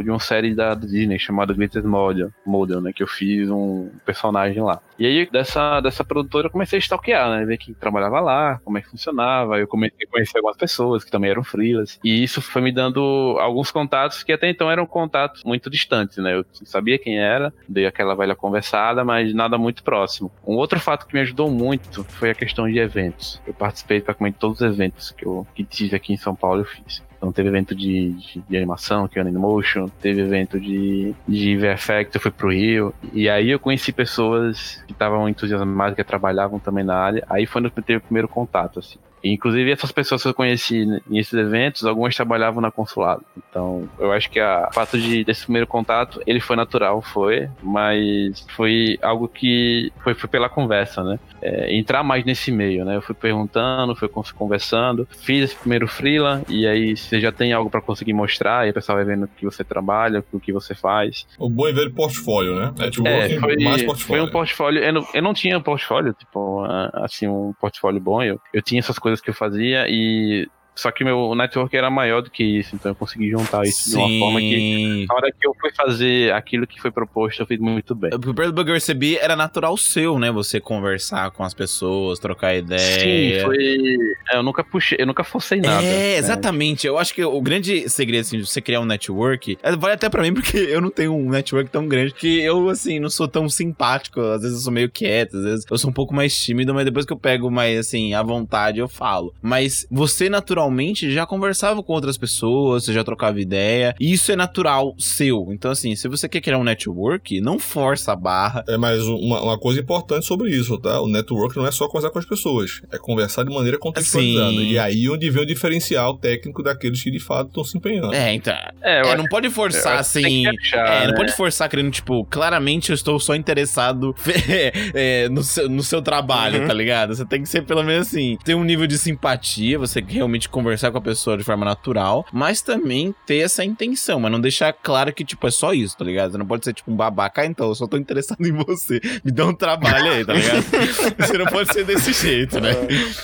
[0.02, 2.94] de uma série da Disney chamada Greatest Model, Model, né?
[2.94, 4.82] Que eu fiz um personagem lá.
[4.98, 7.46] E aí, dessa, dessa produtora, eu comecei a stalkear, né?
[7.46, 9.60] Ver quem trabalhava lá, como é que funcionava.
[9.60, 12.00] Eu comecei a conhecer algumas pessoas que também eram freelas.
[12.04, 16.36] E isso foi me dando alguns contatos que até então eram contatos muito distantes, né?
[16.36, 20.32] Eu sabia quem era, dei aquela velha conversada, mas nada muito próximo.
[20.46, 23.42] Um outro fato que me ajudou muito foi a questão de eventos.
[23.46, 26.62] Eu participei praticamente de todos os eventos que eu que tive aqui em São Paulo,
[26.62, 27.04] eu fiz.
[27.26, 31.58] Então teve evento de, de, de, animação, que é o Animation, teve evento de, de
[31.58, 32.94] VFX, eu fui pro Rio.
[33.14, 37.26] E aí eu conheci pessoas que estavam entusiasmadas, que trabalhavam também na área.
[37.30, 39.00] Aí foi eu teve o primeiro contato, assim.
[39.26, 43.24] Inclusive, essas pessoas que eu conheci nesses eventos, algumas trabalhavam na consulado.
[43.38, 48.46] Então, eu acho que o fato de, desse primeiro contato, ele foi natural, foi, mas
[48.56, 51.20] foi algo que foi, foi pela conversa, né?
[51.42, 52.96] É, entrar mais nesse meio, né?
[52.96, 57.70] Eu fui perguntando, fui conversando, fiz esse primeiro freela, e aí você já tem algo
[57.70, 60.76] para conseguir mostrar, e o pessoal vai vendo o que você trabalha, o que você
[60.76, 61.26] faz.
[61.40, 62.74] O bom e velho portfólio, né?
[62.80, 64.22] É, tipo, é, foi, mais portfólio.
[64.22, 68.22] Foi um portfólio, eu não, eu não tinha um portfólio, tipo, assim, um portfólio bom,
[68.22, 71.90] eu, eu tinha essas coisas coisas que eu fazia e só que meu network era
[71.90, 73.92] maior do que isso, então eu consegui juntar isso Sim.
[73.92, 77.46] de uma forma que, na hora que eu fui fazer aquilo que foi proposto, eu
[77.46, 78.12] fiz muito bem.
[78.14, 80.32] O primeiro bug que eu recebi era natural seu, né?
[80.32, 82.80] Você conversar com as pessoas, trocar ideia.
[82.80, 83.98] Sim, foi.
[84.32, 85.82] É, eu nunca puxei, eu nunca forcei nada.
[85.82, 86.18] É, né?
[86.18, 86.86] exatamente.
[86.86, 90.10] Eu acho que o grande segredo, assim, de você criar um network, é, vale até
[90.10, 93.30] pra mim, porque eu não tenho um network tão grande que eu, assim, não sou
[93.30, 94.20] tão simpático.
[94.20, 96.84] Às vezes eu sou meio quieto, às vezes eu sou um pouco mais tímido, mas
[96.84, 99.34] depois que eu pego mais, assim, à vontade, eu falo.
[99.42, 103.96] Mas você, naturalmente, naturalmente já conversava com outras pessoas, você já trocava ideia.
[104.00, 105.48] E isso é natural seu.
[105.52, 108.64] Então, assim, se você quer criar um network, não força a barra.
[108.68, 111.02] É, mas uma, uma coisa importante sobre isso, tá?
[111.02, 114.52] O network não é só conversar com as pessoas, é conversar de maneira contextualizada.
[114.52, 114.68] Sim.
[114.68, 118.14] E aí onde vem o diferencial técnico daqueles que de fato estão se empenhando.
[118.14, 118.56] É, então.
[118.82, 120.48] É, é não pode forçar assim.
[120.48, 121.08] Achar, é, né?
[121.08, 124.16] Não pode forçar querendo, tipo, claramente eu estou só interessado
[124.94, 126.68] é, no, seu, no seu trabalho, uhum.
[126.68, 127.16] tá ligado?
[127.16, 130.90] Você tem que ser pelo menos assim, ter um nível de simpatia, você realmente conversar
[130.90, 135.12] com a pessoa de forma natural, mas também ter essa intenção, mas não deixar claro
[135.12, 136.32] que, tipo, é só isso, tá ligado?
[136.32, 139.02] Você não pode ser, tipo, um babaca, ah, então, eu só tô interessado em você,
[139.22, 140.64] me dá um trabalho aí, tá ligado?
[141.20, 142.72] você não pode ser desse jeito, né?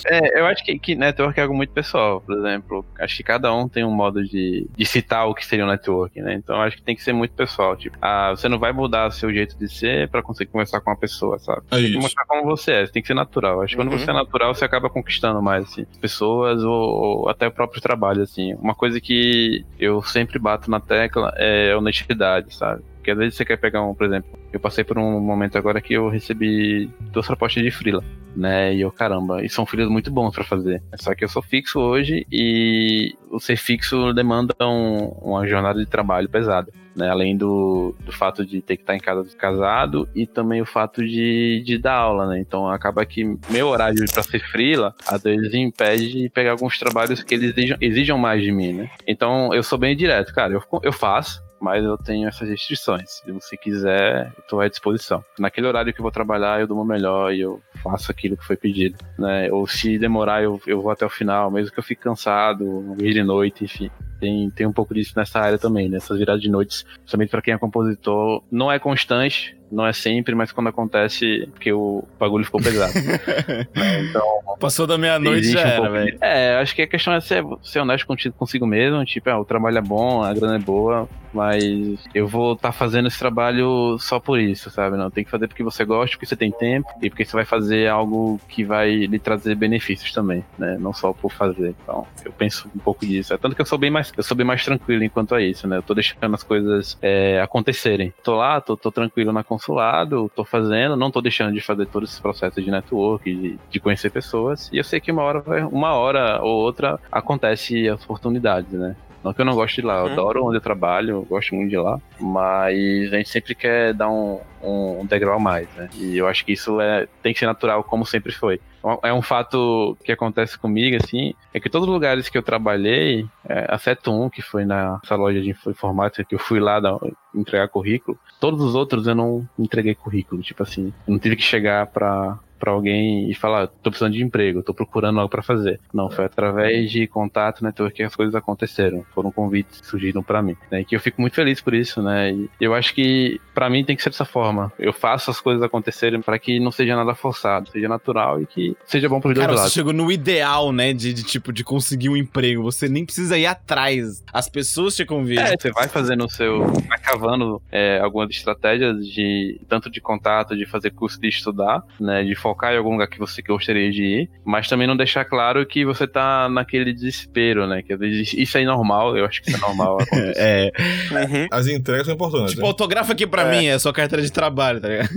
[0.07, 3.53] É, eu acho que, que network é algo muito pessoal, por exemplo, acho que cada
[3.53, 6.33] um tem um modo de, de citar o que seria um network, né?
[6.33, 9.11] Então, acho que tem que ser muito pessoal, tipo, ah, você não vai mudar o
[9.11, 11.61] seu jeito de ser pra conseguir conversar com uma pessoa, sabe?
[11.71, 13.61] É tem que mostrar como você é, você tem que ser natural.
[13.61, 13.87] Acho que uhum.
[13.87, 17.81] quando você é natural, você acaba conquistando mais, assim, pessoas ou, ou até o próprio
[17.81, 18.53] trabalho, assim.
[18.55, 22.83] Uma coisa que eu sempre bato na tecla é honestidade, sabe?
[23.01, 25.81] Porque às vezes você quer pegar um, por exemplo, eu passei por um momento agora
[25.81, 28.03] que eu recebi duas propostas de freela,
[28.35, 28.75] né?
[28.75, 30.83] E eu, caramba, e são freelas muito bons para fazer.
[30.97, 35.87] Só que eu sou fixo hoje e o ser fixo demanda um, uma jornada de
[35.87, 36.71] trabalho pesada.
[36.93, 40.65] Né, além do, do fato de ter que estar em casa casado e também o
[40.65, 42.39] fato de, de dar aula, né?
[42.41, 47.23] Então acaba que meu horário para ser freela às vezes impede de pegar alguns trabalhos
[47.23, 48.89] que eles exijam, exijam mais de mim, né?
[49.07, 50.51] Então eu sou bem direto, cara.
[50.51, 53.21] Eu, eu faço, mas eu tenho essas restrições.
[53.23, 55.23] Se você quiser, eu tô à disposição.
[55.37, 58.45] Naquele horário que eu vou trabalhar, eu dou o melhor e eu faço aquilo que
[58.45, 59.51] foi pedido, né?
[59.51, 63.13] Ou se demorar, eu, eu vou até o final, mesmo que eu fique cansado, vir
[63.13, 63.91] de noite, enfim.
[64.19, 67.53] Tem, tem um pouco disso nessa área também, nessas viradas de noites, principalmente para quem
[67.53, 68.43] é compositor.
[68.51, 72.93] Não é constante, não é sempre, mas quando acontece, porque o bagulho ficou pesado.
[72.93, 74.23] Né, então.
[74.59, 76.17] Passou da meia-noite já um era, velho.
[76.21, 79.03] É, acho que a questão é ser, ser honesto contigo, consigo mesmo.
[79.05, 83.07] Tipo, ah, o trabalho é bom, a grana é boa, mas eu vou estar fazendo
[83.07, 84.97] esse trabalho só por isso, sabe?
[84.97, 87.45] Não, tem que fazer porque você gosta, porque você tem tempo e porque você vai
[87.45, 90.77] fazer algo que vai lhe trazer benefícios também, né?
[90.79, 91.75] Não só por fazer.
[91.83, 93.33] Então, eu penso um pouco disso.
[93.33, 95.67] É tanto que eu sou bem mais, eu sou bem mais tranquilo enquanto a isso,
[95.67, 95.77] né?
[95.77, 98.13] Eu tô deixando as coisas é, acontecerem.
[98.23, 102.09] Tô lá, tô, tô tranquilo na consulado, tô fazendo, não tô deixando de fazer todos
[102.09, 104.69] esses processos de network, de, de conhecer pessoas.
[104.73, 108.95] E eu sei que uma hora, vai- uma hora ou outra acontece as oportunidades, né?
[109.23, 110.11] Não que eu não goste de lá, eu Uhum.
[110.13, 114.09] adoro onde eu trabalho, eu gosto muito de lá, mas a gente sempre quer dar
[114.09, 115.89] um, um degrau a mais, né?
[115.95, 118.59] E eu acho que isso é, tem que ser natural, como sempre foi.
[119.03, 123.25] É um fato que acontece comigo, assim, é que todos os lugares que eu trabalhei,
[123.47, 126.97] é, exceto um, que foi nessa loja de informática, que eu fui lá dar-
[127.35, 131.43] entregar currículo, todos os outros eu não entreguei currículo, tipo assim, eu não tive que
[131.43, 135.79] chegar pra, pra alguém e falar, tô precisando de emprego, tô procurando algo pra fazer.
[135.91, 140.41] Não, foi através de contato, network que as coisas aconteceram, foram convites que surgiram pra
[140.41, 143.69] mim, né, que eu fico muito feliz por isso, né, e eu acho que pra
[143.69, 146.95] mim tem que ser dessa forma, eu faço as coisas acontecerem pra que não seja
[146.95, 149.73] nada forçado, seja natural e que seja bom pros dois Cara, você lados.
[149.73, 150.93] chegou no ideal, né?
[150.93, 152.61] De, de, tipo, de conseguir um emprego.
[152.63, 154.23] Você nem precisa ir atrás.
[154.31, 155.45] As pessoas te convidam.
[155.45, 156.65] É, você vai fazendo o seu.
[156.87, 162.23] Vai cavando é, algumas estratégias de tanto de contato, de fazer curso de estudar, né?
[162.23, 165.65] De focar em algum lugar que você gostaria de ir, mas também não deixar claro
[165.65, 167.81] que você tá naquele desespero, né?
[167.81, 169.97] Que às vezes isso é normal, eu acho que isso é normal.
[170.01, 170.33] acontecer.
[170.37, 170.71] É.
[171.11, 171.47] Uhum.
[171.51, 172.51] As entregas são importantes.
[172.51, 172.67] Tipo, né?
[172.67, 173.51] autografa aqui pra É.
[173.59, 175.09] mim, é sua carteira de trabalho, tá ligado?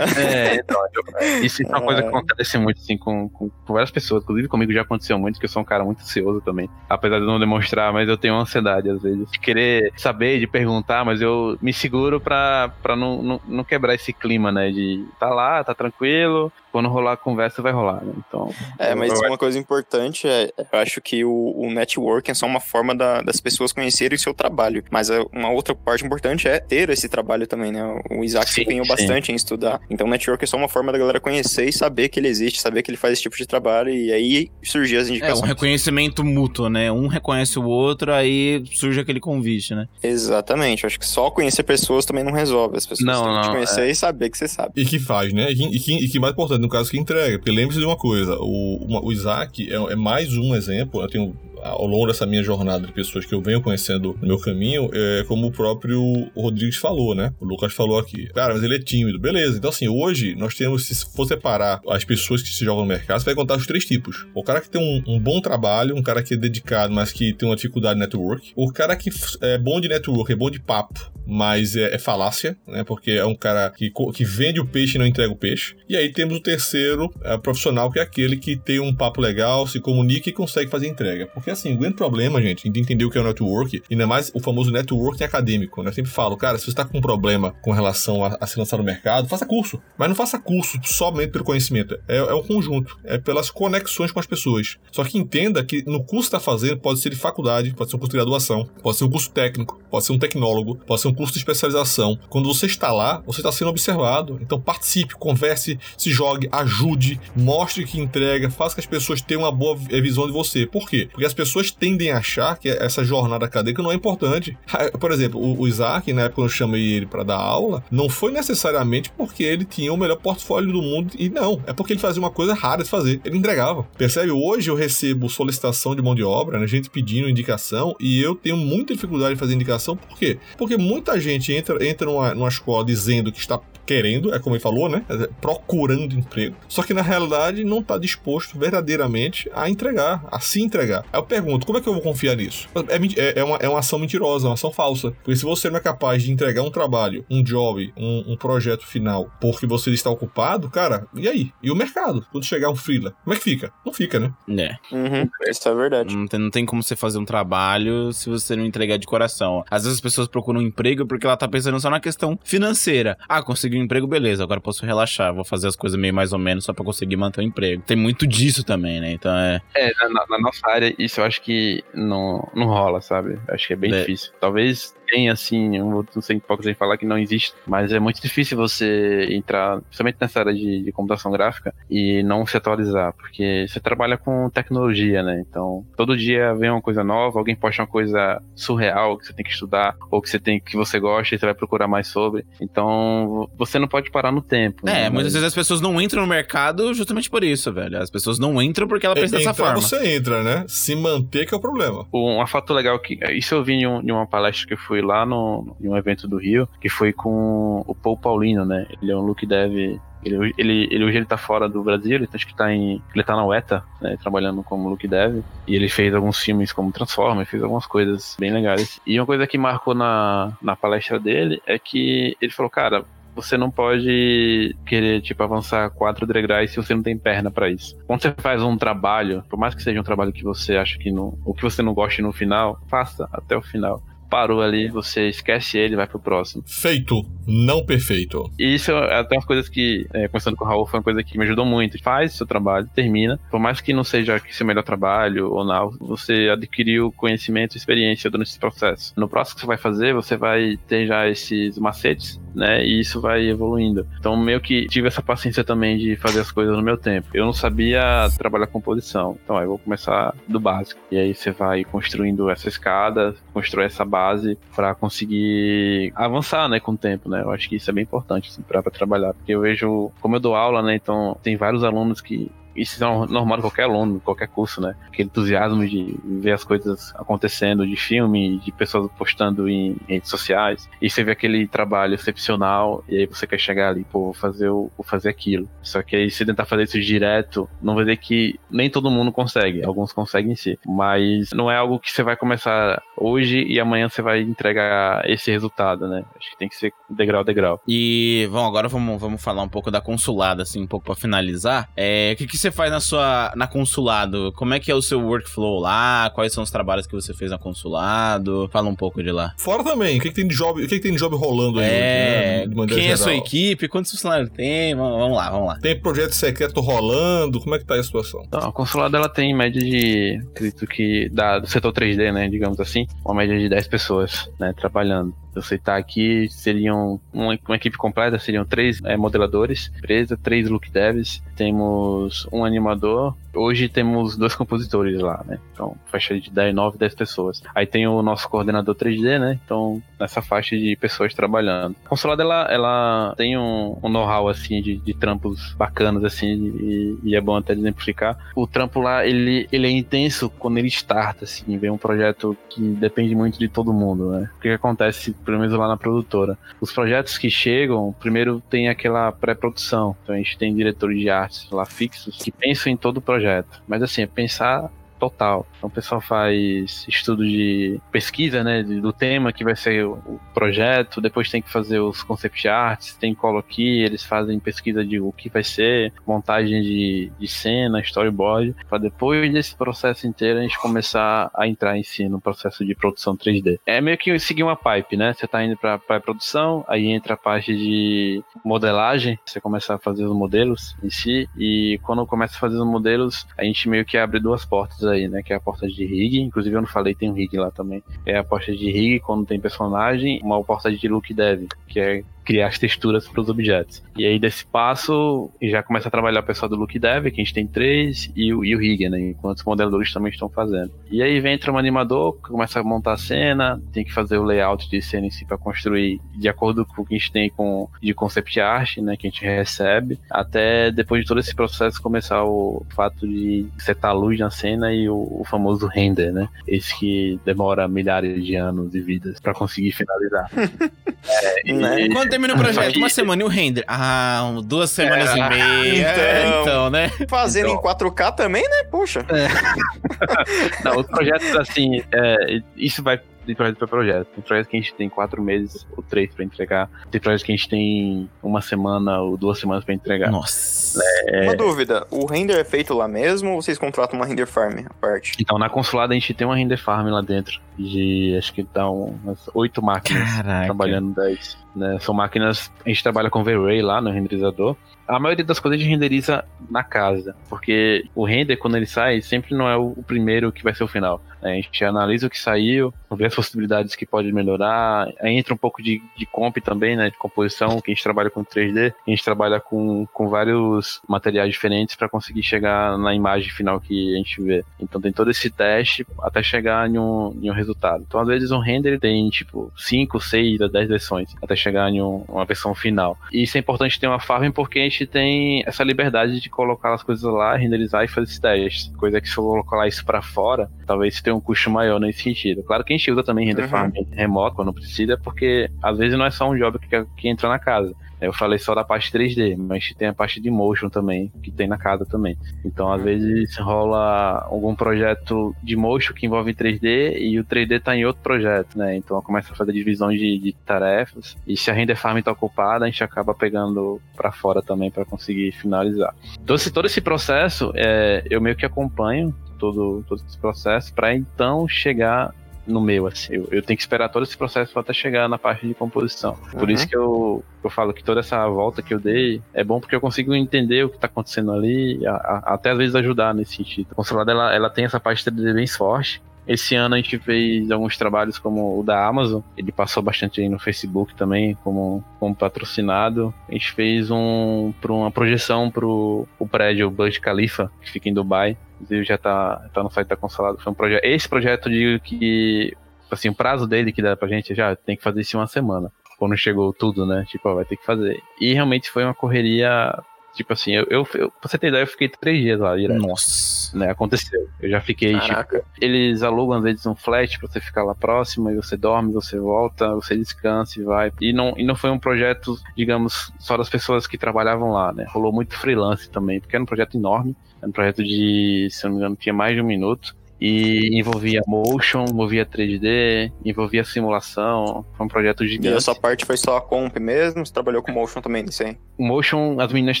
[0.18, 3.90] É, então, eu- isso é uma coisa que acontece muito, assim, com, com, com várias
[3.90, 4.22] pessoas.
[4.22, 6.68] Inclusive comigo já aconteceu muito, que eu sou um cara muito ansioso também.
[6.88, 9.30] Apesar de não demonstrar, mas eu tenho ansiedade às vezes.
[9.30, 13.94] De querer saber, de perguntar, mas eu me seguro pra, pra não, não, não quebrar
[13.94, 14.70] esse clima, né?
[14.70, 16.41] De tá lá, tá tranquilo.
[16.42, 18.12] so Quando rolar a conversa, vai rolar, né?
[18.26, 18.50] Então.
[18.78, 22.60] É, mas uma coisa importante é, eu acho que o, o networking é só uma
[22.60, 24.82] forma da- das pessoas conhecerem o seu trabalho.
[24.90, 27.82] Mas é- uma outra parte importante é ter esse trabalho também, né?
[28.10, 28.90] O Isaac se Sim, empenhou sim.
[28.90, 29.80] bastante em estudar.
[29.90, 32.60] Então, o network é só uma forma da galera conhecer e saber que ele existe,
[32.60, 33.90] saber que ele faz esse tipo de trabalho.
[33.90, 35.48] E aí surgir as É, um indicações.
[35.48, 36.90] reconhecimento mútuo, né?
[36.90, 39.86] Um reconhece o outro, aí surge aquele convite, né?
[40.02, 40.84] Exatamente.
[40.84, 42.76] Eu acho que só conhecer pessoas também não resolve.
[42.76, 44.72] As pessoas Não, têm que te não, conhecer e saber que você sabe.
[44.76, 45.50] E que faz, né?
[45.50, 47.38] E que, e que, e que mais importante, no caso, que entrega.
[47.38, 51.02] Porque lembre-se de uma coisa: o, uma- o Isaac é, é mais um exemplo.
[51.02, 54.38] Eu tenho, ao longo dessa minha jornada de pessoas que eu venho conhecendo no meu
[54.38, 56.00] caminho, é, como o próprio
[56.36, 57.32] Rodrigues falou, né?
[57.40, 58.26] O Lucas falou aqui.
[58.32, 59.18] Cara, mas ele é tímido.
[59.18, 59.58] Beleza.
[59.58, 63.18] Então, assim, hoje nós temos, se for separar as pessoas que se jogam no mercado,
[63.20, 64.26] você vai contar os três tipos.
[64.34, 67.32] O cara que tem um, um bom trabalho, um cara que é dedicado, mas que
[67.32, 68.52] tem uma dificuldade de network.
[68.56, 72.56] O cara que é bom de network, é bom de papo, mas é, é falácia,
[72.66, 72.84] né?
[72.84, 75.74] Porque é um cara que, que vende o peixe e não entrega o peixe.
[75.88, 79.66] E aí temos o terceiro é, profissional, que é aquele que tem um papo legal,
[79.66, 81.26] se comunica e consegue fazer entrega.
[81.26, 84.30] Porque assim, o grande problema, gente, de entender o que é o network, ainda mais
[84.34, 85.88] o famoso networking acadêmico, né?
[85.88, 88.58] Eu sempre falo, cara, se você tá com um problema com relação a, a se
[88.58, 89.80] lançar no mercado, faça curso.
[89.96, 91.98] Mas não faça curso somente pelo conhecimento.
[92.06, 92.98] É, é um conjunto.
[93.04, 94.76] É pelas conexões com as pessoas.
[94.90, 97.96] Só que entenda que no curso que está fazendo pode ser de faculdade, pode ser
[97.96, 101.08] um curso de graduação, pode ser um curso técnico, pode ser um tecnólogo, pode ser
[101.08, 102.18] um curso de especialização.
[102.28, 104.38] Quando você está lá, você está sendo observado.
[104.42, 109.52] Então participe, converse, se jogue, ajude, mostre que entrega, faça que as pessoas tenham uma
[109.52, 110.66] boa vi- visão de você.
[110.66, 111.08] Por quê?
[111.10, 114.56] Porque as pessoas tendem a achar que essa jornada acadêmica não é importante.
[114.98, 119.10] Por exemplo, o, Isaac, na época eu chamei ele para dar aula, não foi necessariamente
[119.16, 122.30] porque ele tinha o melhor portfólio do mundo, e não, é porque ele fazia uma
[122.30, 123.82] coisa rara de fazer, ele entregava.
[123.96, 124.30] Percebe?
[124.30, 128.56] Hoje eu recebo solicitação de mão de obra, né, gente pedindo indicação, e eu tenho
[128.56, 130.38] muita dificuldade de fazer indicação, por quê?
[130.56, 134.62] Porque muita gente entra, entra numa, numa escola dizendo que está querendo, é como ele
[134.62, 135.04] falou, né?
[135.40, 136.56] Procurando emprego.
[136.68, 141.04] Só que na realidade não está disposto verdadeiramente a entregar, a se entregar.
[141.12, 142.68] Aí eu pergunto, como é que eu vou confiar nisso?
[142.88, 145.10] É, é- é uma, é uma ação mentirosa, uma ação falsa.
[145.22, 148.86] Porque se você não é capaz de entregar um trabalho, um job, um, um projeto
[148.86, 151.50] final, porque você está ocupado, cara, e aí?
[151.62, 152.24] E o mercado?
[152.30, 153.72] Quando chegar um freela, como é que fica?
[153.84, 154.32] Não fica, né?
[154.48, 154.94] É.
[154.94, 156.16] Uhum, isso é verdade.
[156.16, 159.64] Não tem, não tem como você fazer um trabalho se você não entregar de coração.
[159.70, 163.16] Às vezes as pessoas procuram um emprego porque ela tá pensando só na questão financeira.
[163.28, 166.38] Ah, consegui um emprego, beleza, agora posso relaxar, vou fazer as coisas meio mais ou
[166.38, 167.82] menos só pra conseguir manter o emprego.
[167.86, 169.12] Tem muito disso também, né?
[169.12, 169.60] Então é.
[169.74, 173.38] É, na, na- na nossa área, isso eu acho que não, não rola, sabe?
[173.48, 174.00] Eu Acho que é bem É.
[174.00, 174.32] difícil.
[174.40, 178.20] Talvez tem, assim, eu não sei pouco sem falar que não existe, mas é muito
[178.22, 183.66] difícil você entrar, principalmente nessa área de, de computação gráfica, e não se atualizar, porque
[183.68, 185.44] você trabalha com tecnologia, né?
[185.46, 189.44] Então, todo dia vem uma coisa nova, alguém posta uma coisa surreal que você tem
[189.44, 192.46] que estudar, ou que você tem que você gosta e você vai procurar mais sobre.
[192.58, 194.88] Então, você não pode parar no tempo.
[194.88, 195.10] É, né?
[195.10, 197.98] muitas vezes as pessoas não entram no mercado justamente por isso, velho.
[198.00, 199.80] As pessoas não entram porque ela pensa dessa Entrar forma.
[199.82, 200.64] você entra, né?
[200.68, 202.06] Se manter que é o problema.
[202.14, 203.18] Um fato legal que.
[203.32, 205.96] Isso eu vi em, um- em uma palestra que eu fui lá no, em um
[205.96, 208.86] evento do Rio, que foi com o Paul Paulino, né?
[209.00, 209.98] Ele é um look dev.
[210.24, 213.02] Ele, ele, ele hoje ele tá fora do Brasil, ele acho que tá em.
[213.14, 214.16] Ele tá na UETA, né?
[214.20, 215.42] Trabalhando como look dev.
[215.66, 219.00] E ele fez alguns filmes como Transformers, fez algumas coisas bem legais.
[219.06, 223.56] E uma coisa que marcou na, na palestra dele é que ele falou, cara, você
[223.56, 227.96] não pode querer, tipo, avançar quatro degraus se você não tem perna pra isso.
[228.06, 231.10] Quando você faz um trabalho, por mais que seja um trabalho que você acha que
[231.10, 231.38] não.
[231.44, 234.02] ou que você não goste no final, faça até o final.
[234.32, 236.64] Parou ali, você esquece ele vai pro próximo.
[236.66, 238.50] Feito, não perfeito.
[238.58, 241.44] Isso é até umas coisas que, é, com o Raul, foi uma coisa que me
[241.44, 242.02] ajudou muito.
[242.02, 243.38] Faz seu trabalho, termina.
[243.50, 248.30] Por mais que não seja seu melhor trabalho ou não, você adquiriu conhecimento e experiência
[248.30, 249.12] durante esse processo.
[249.16, 252.84] No próximo que você vai fazer, você vai ter já esses macetes, né?
[252.84, 254.06] E isso vai evoluindo.
[254.18, 257.28] Então, meio que tive essa paciência também de fazer as coisas no meu tempo.
[257.34, 259.38] Eu não sabia trabalhar com posição.
[259.42, 261.00] Então, aí eu vou começar do básico.
[261.10, 266.92] E aí você vai construindo essa escada, constrói essa base para conseguir avançar, né, com
[266.92, 267.42] o tempo, né?
[267.42, 270.40] Eu acho que isso é bem importante assim, para trabalhar, porque eu vejo, como eu
[270.40, 274.48] dou aula, né, então tem vários alunos que isso é normal de qualquer aluno, qualquer
[274.48, 274.94] curso, né?
[275.08, 280.88] Aquele entusiasmo de ver as coisas acontecendo, de filme, de pessoas postando em redes sociais.
[281.00, 284.68] E você vê aquele trabalho excepcional, e aí você quer chegar ali, pô, vou fazer,
[284.68, 285.68] o, vou fazer aquilo.
[285.82, 289.32] Só que aí se tentar fazer isso direto, não vai dizer que nem todo mundo
[289.32, 289.84] consegue.
[289.84, 290.76] Alguns conseguem sim.
[290.86, 295.50] Mas não é algo que você vai começar hoje e amanhã você vai entregar esse
[295.50, 296.24] resultado, né?
[296.36, 297.80] Acho que tem que ser degrau a degrau.
[297.86, 301.88] E, bom, agora vamos, vamos falar um pouco da consulada, assim, um pouco pra finalizar.
[301.96, 304.52] É, o que, que você faz na sua na consulado?
[304.54, 306.30] Como é que é o seu workflow lá?
[306.30, 308.68] Quais são os trabalhos que você fez na consulado?
[308.72, 309.52] Fala um pouco de lá.
[309.58, 311.80] Fora também, o que, que tem de job, o que, que tem de job rolando
[311.80, 311.86] aí?
[311.86, 313.44] É, né, de maneira quem é a sua geral?
[313.44, 313.88] equipe?
[313.88, 314.94] Quantos funcionários tem?
[314.94, 315.78] Vamos lá, vamos lá.
[315.80, 317.60] Tem projeto secreto rolando?
[317.60, 318.42] Como é que tá aí a situação?
[318.46, 322.78] Então, a consulada ela tem média de, acredito que, da, do setor 3D, né, digamos
[322.78, 325.34] assim, uma média de 10 pessoas, né, trabalhando.
[325.54, 330.90] Você tá aqui, seriam, uma, uma equipe completa, seriam três é, modeladores, empresa, três look
[330.90, 336.98] devs, temos um animador, hoje temos dois compositores lá, né, então faixa de 10, 9,
[336.98, 337.62] 10 pessoas.
[337.74, 341.96] Aí tem o nosso coordenador 3D, né, então nessa faixa de pessoas trabalhando.
[342.04, 347.18] A consulada, ela, ela tem um, um know-how, assim, de, de trampos bacanas, assim, e,
[347.24, 348.38] e é bom até exemplificar.
[348.54, 352.80] O trampo lá, ele, ele é intenso quando ele starta, assim, vem um projeto que
[352.80, 354.50] depende muito de todo mundo, né?
[354.56, 356.56] O que, que acontece, pelo menos lá na produtora?
[356.80, 361.70] Os projetos que chegam, primeiro tem aquela pré-produção, então a gente tem diretores de artes
[361.70, 364.90] lá fixos que pensam em todo o projeto, mas assim, é pensar
[365.22, 365.64] total.
[365.78, 371.20] Então o pessoal faz estudo de pesquisa, né, do tema que vai ser o, projeto,
[371.20, 375.48] depois tem que fazer os concept arts, tem coloquia, eles fazem pesquisa de o que
[375.48, 381.50] vai ser, montagem de, de cena, storyboard, para depois desse processo inteiro a gente começar
[381.54, 383.78] a entrar em si no processo de produção 3D.
[383.86, 385.32] É meio que seguir uma pipe, né?
[385.32, 390.24] Você tá indo para pré-produção, aí entra a parte de modelagem, você começa a fazer
[390.24, 394.18] os modelos em si, e quando começa a fazer os modelos, a gente meio que
[394.18, 395.42] abre duas portas aí, né?
[395.42, 398.02] Que é a porta de rig, inclusive eu não falei, tem um rig lá também.
[398.26, 402.24] É a porta de rig quando tem personagem, uma porta de look dev, que é
[402.44, 404.02] criar as texturas para os objetos.
[404.16, 407.44] E aí desse passo, já começa a trabalhar o pessoal do look dev, que a
[407.44, 409.20] gente tem três, e o, e o rig, né?
[409.20, 410.90] Enquanto os modeladores também estão fazendo.
[411.10, 414.38] E aí vem entra um animador, que começa a montar a cena, tem que fazer
[414.38, 417.30] o layout de cena em si para construir de acordo com o que a gente
[417.32, 419.16] tem com, de concept art, né?
[419.16, 424.10] Que a gente recebe, até depois de todo esse processo começar o fato de setar
[424.10, 426.48] a luz na cena e o, o famoso render, né?
[426.66, 430.50] Esse que demora milhares de anos de vidas para conseguir finalizar.
[431.24, 432.08] É, e- Né?
[432.08, 432.88] Quando termina o projeto?
[432.88, 433.84] Aqui- Uma semana e o render?
[433.86, 436.10] Ah, duas semanas É, e meia.
[436.10, 436.22] então.
[436.24, 437.08] É, então, né?
[437.28, 437.78] Fazendo Então.
[437.78, 438.84] em 4K também, né?
[438.90, 439.24] Poxa.
[440.84, 444.26] Não, os projetos, assim, é, isso vai de projeto para projeto.
[444.36, 446.88] Tem projetos que a gente tem quatro meses ou três para entregar.
[447.10, 450.30] Tem projetos que a gente tem uma semana ou duas semanas para entregar.
[450.30, 451.00] Nossa.
[451.42, 454.94] Uma dúvida, o render é feito lá mesmo ou vocês contratam uma render farm à
[454.94, 455.32] parte?
[455.40, 457.60] Então, na consulada a gente tem uma render farm lá dentro.
[457.76, 460.66] De acho que dá umas oito máquinas Caraca.
[460.66, 461.58] trabalhando 10.
[461.74, 461.98] Né?
[462.00, 464.76] São máquinas, a gente trabalha com V-Ray lá no renderizador.
[465.06, 469.20] A maioria das coisas a gente renderiza na casa, porque o render, quando ele sai,
[469.20, 471.20] sempre não é o primeiro que vai ser o final.
[471.42, 475.56] A gente analisa o que saiu, vê as possibilidades que pode melhorar, aí entra um
[475.56, 479.10] pouco de, de comp também, né, de composição, que a gente trabalha com 3D, a
[479.10, 484.16] gente trabalha com, com vários materiais diferentes para conseguir chegar na imagem final que a
[484.18, 484.64] gente vê.
[484.78, 488.04] Então tem todo esse teste até chegar em um, em um resultado.
[488.06, 492.24] Então às vezes um render tem tipo 5, 6, 10 versões até chegar em um,
[492.28, 493.16] uma versão final.
[493.32, 496.94] E isso é importante ter uma farm porque a gente tem essa liberdade de colocar
[496.94, 498.92] as coisas lá, renderizar e fazer esses testes.
[498.96, 502.62] Coisa que se eu colocar isso para fora, talvez tenha um custo maior nesse sentido.
[502.62, 503.68] Claro que a gente usa também render uhum.
[503.68, 507.48] farm remoto quando precisa, porque às vezes não é só um job que, que entra
[507.48, 507.94] na casa.
[508.26, 511.66] Eu falei só da parte 3D, mas tem a parte de motion também, que tem
[511.66, 512.36] na casa também.
[512.64, 517.96] Então, às vezes, rola algum projeto de motion que envolve 3D e o 3D tá
[517.96, 518.96] em outro projeto, né?
[518.96, 521.36] Então, começa a fazer divisão de, de tarefas.
[521.46, 525.04] E se a render farm tá ocupada, a gente acaba pegando para fora também para
[525.04, 526.14] conseguir finalizar.
[526.42, 531.14] Então, esse, todo esse processo, é, eu meio que acompanho todo, todo esse processo para
[531.14, 532.34] então chegar
[532.66, 533.34] no meu, assim.
[533.34, 536.36] Eu, eu, tenho que esperar todo esse processo até chegar na parte de composição.
[536.50, 536.70] Por uhum.
[536.70, 539.94] isso que eu, eu falo que toda essa volta que eu dei é bom porque
[539.94, 543.56] eu consigo entender o que tá acontecendo ali, a, a, até às vezes ajudar nesse
[543.56, 543.88] sentido.
[543.90, 547.70] A Consolada, ela, ela tem essa parte 3D bem forte, esse ano a gente fez
[547.70, 552.34] alguns trabalhos como o da Amazon, ele passou bastante aí no Facebook também, como, como
[552.34, 553.32] patrocinado.
[553.48, 558.56] A gente fez um, uma projeção para o prédio Burj Khalifa, que fica em Dubai.
[558.80, 560.58] Inclusive já tá, tá no site da Consolado.
[560.58, 560.76] Foi um.
[561.02, 562.76] Esse projeto de que
[563.10, 565.46] assim, o prazo dele que dá pra gente já tem que fazer isso em uma
[565.46, 565.92] semana.
[566.18, 567.24] Quando chegou tudo, né?
[567.28, 568.20] Tipo, ó, vai ter que fazer.
[568.40, 569.92] E realmente foi uma correria
[570.34, 573.00] Tipo assim, eu, eu, eu, pra você ter ideia, eu fiquei três dias lá direto.
[573.00, 573.76] Nossa.
[573.76, 574.48] Né, aconteceu.
[574.60, 575.58] Eu já fiquei, Caraca.
[575.58, 579.12] tipo, eles alugam às vezes um flat pra você ficar lá próximo, e você dorme,
[579.12, 581.12] você volta, você descansa e vai.
[581.20, 585.06] E não, e não foi um projeto, digamos, só das pessoas que trabalhavam lá, né?
[585.08, 587.36] Rolou muito freelance também, porque era um projeto enorme.
[587.60, 590.98] Era um projeto de, se eu não me engano, tinha mais de um minuto e
[590.98, 594.84] envolvia motion, envolvia 3D, envolvia simulação.
[594.96, 595.68] Foi um projeto gigante.
[595.68, 597.46] E a sua parte foi só a comp mesmo?
[597.46, 598.76] Você trabalhou com motion também nisso aí?
[598.98, 600.00] Motion as meninas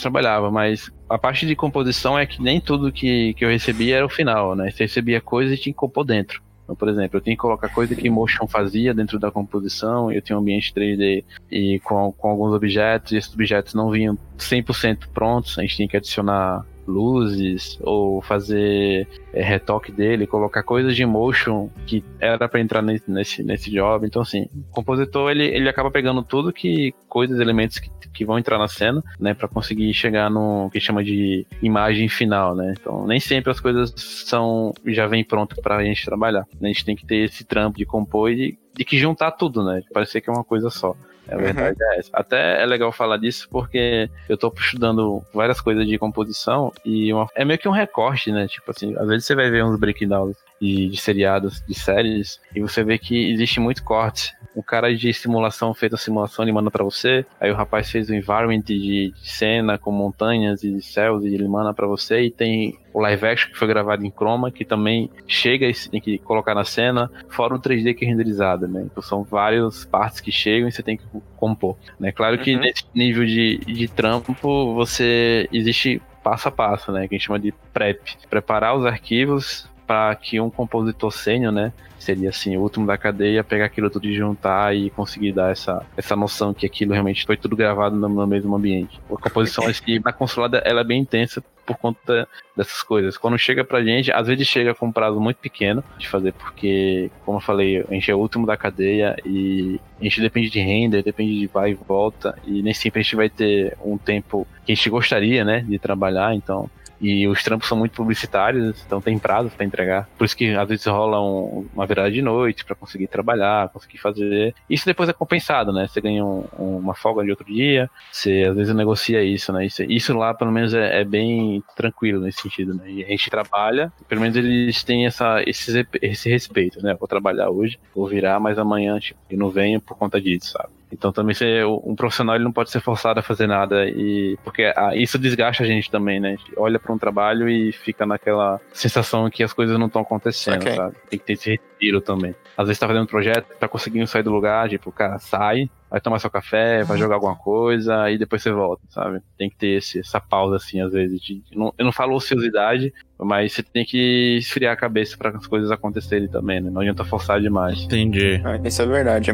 [0.00, 4.04] trabalhavam, mas a parte de composição é que nem tudo que, que eu recebia era
[4.04, 4.68] o final, né?
[4.68, 6.42] Você recebia coisa e tinha que compor dentro.
[6.64, 10.20] Então, por exemplo, eu tinha que colocar coisa que Motion fazia dentro da composição, eu
[10.20, 15.08] tinha um ambiente 3D e com, com alguns objetos, e esses objetos não vinham 100%
[15.14, 21.04] prontos, a gente tinha que adicionar luzes ou fazer é, retoque dele, colocar coisas de
[21.04, 24.06] motion que era para entrar nesse, nesse, nesse job.
[24.06, 28.38] Então, assim, o compositor ele, ele acaba pegando tudo que coisas, elementos que, que vão
[28.38, 32.74] entrar na cena, né, para conseguir chegar no que chama de imagem final, né?
[32.78, 36.46] Então, nem sempre as coisas são já vem pronto para a gente trabalhar.
[36.60, 39.82] A gente tem que ter esse trampo de compor e de que juntar tudo, né?
[39.92, 40.96] Parecer que é uma coisa só.
[41.28, 41.92] A verdade uhum.
[41.92, 42.10] é essa.
[42.12, 47.28] Até é legal falar disso porque eu tô estudando várias coisas de composição e uma...
[47.34, 48.46] é meio que um recorte, né?
[48.48, 52.60] Tipo assim, às vezes você vai ver uns breakdowns de, de seriados, de séries, e
[52.60, 54.32] você vê que existe muito corte.
[54.54, 57.24] O cara de simulação fez a simulação, ele manda para você.
[57.40, 61.48] Aí o rapaz fez o environment de, de cena com montanhas e céus e ele
[61.48, 62.22] manda para você.
[62.22, 66.00] E tem o live action que foi gravado em chroma, que também chega e tem
[66.00, 68.82] que colocar na cena, fora o 3D que é renderizado, né?
[68.84, 71.04] Então são várias partes que chegam e você tem que
[71.36, 71.76] compor.
[71.98, 72.12] Né?
[72.12, 72.60] Claro que uhum.
[72.60, 77.08] nesse nível de, de trampo, você existe passo a passo, né?
[77.08, 78.16] Que a gente chama de prep.
[78.28, 83.44] Preparar os arquivos para que um compositor sênior, né, seria assim, o último da cadeia,
[83.44, 87.36] pegar aquilo tudo e juntar e conseguir dar essa, essa noção que aquilo realmente foi
[87.36, 89.00] tudo gravado no, no mesmo ambiente.
[89.10, 93.16] A composição aqui na consolada ela é bem intensa por conta dessas coisas.
[93.16, 97.08] Quando chega pra gente, às vezes chega com um prazo muito pequeno de fazer, porque,
[97.24, 100.60] como eu falei, a gente é o último da cadeia e a gente depende de
[100.60, 104.46] render, depende de vai e volta, e nem sempre a gente vai ter um tempo
[104.64, 106.68] que a gente gostaria, né, de trabalhar, então
[107.02, 110.08] e os trampos são muito publicitários, então tem prazo para entregar.
[110.16, 113.98] Por isso que às vezes rola um, uma virada de noite para conseguir trabalhar, conseguir
[113.98, 114.54] fazer.
[114.70, 115.88] Isso depois é compensado, né?
[115.88, 119.66] Você ganha um, uma folga de outro dia, você às vezes negocia isso, né?
[119.66, 122.88] Isso, isso lá, pelo menos, é, é, bem tranquilo nesse sentido, né?
[122.88, 126.94] E a gente trabalha, pelo menos eles têm essa, esse, esse respeito, né?
[126.94, 130.81] Vou trabalhar hoje, vou virar, mas amanhã tipo, eu não venho por conta disso, sabe?
[130.92, 134.72] Então também ser um profissional ele não pode ser forçado a fazer nada e porque
[134.76, 136.28] ah, isso desgasta a gente também, né?
[136.28, 140.02] A gente olha para um trabalho e fica naquela sensação que as coisas não estão
[140.02, 140.76] acontecendo, okay.
[140.76, 140.96] sabe?
[141.08, 142.34] Tem que ter esse retiro também.
[142.56, 145.70] Às vezes tá fazendo um projeto, tá conseguindo sair do lugar, tipo, o cara sai,
[145.90, 149.20] vai tomar seu café, vai jogar alguma coisa e depois você volta, sabe?
[149.38, 151.20] Tem que ter esse, essa pausa assim, às vezes.
[151.20, 155.46] De, não, eu não falo ociosidade, mas você tem que esfriar a cabeça para as
[155.46, 156.70] coisas acontecerem também, né?
[156.70, 157.82] Não adianta forçar demais.
[157.82, 158.42] Entendi.
[158.44, 159.32] Ah, isso é verdade.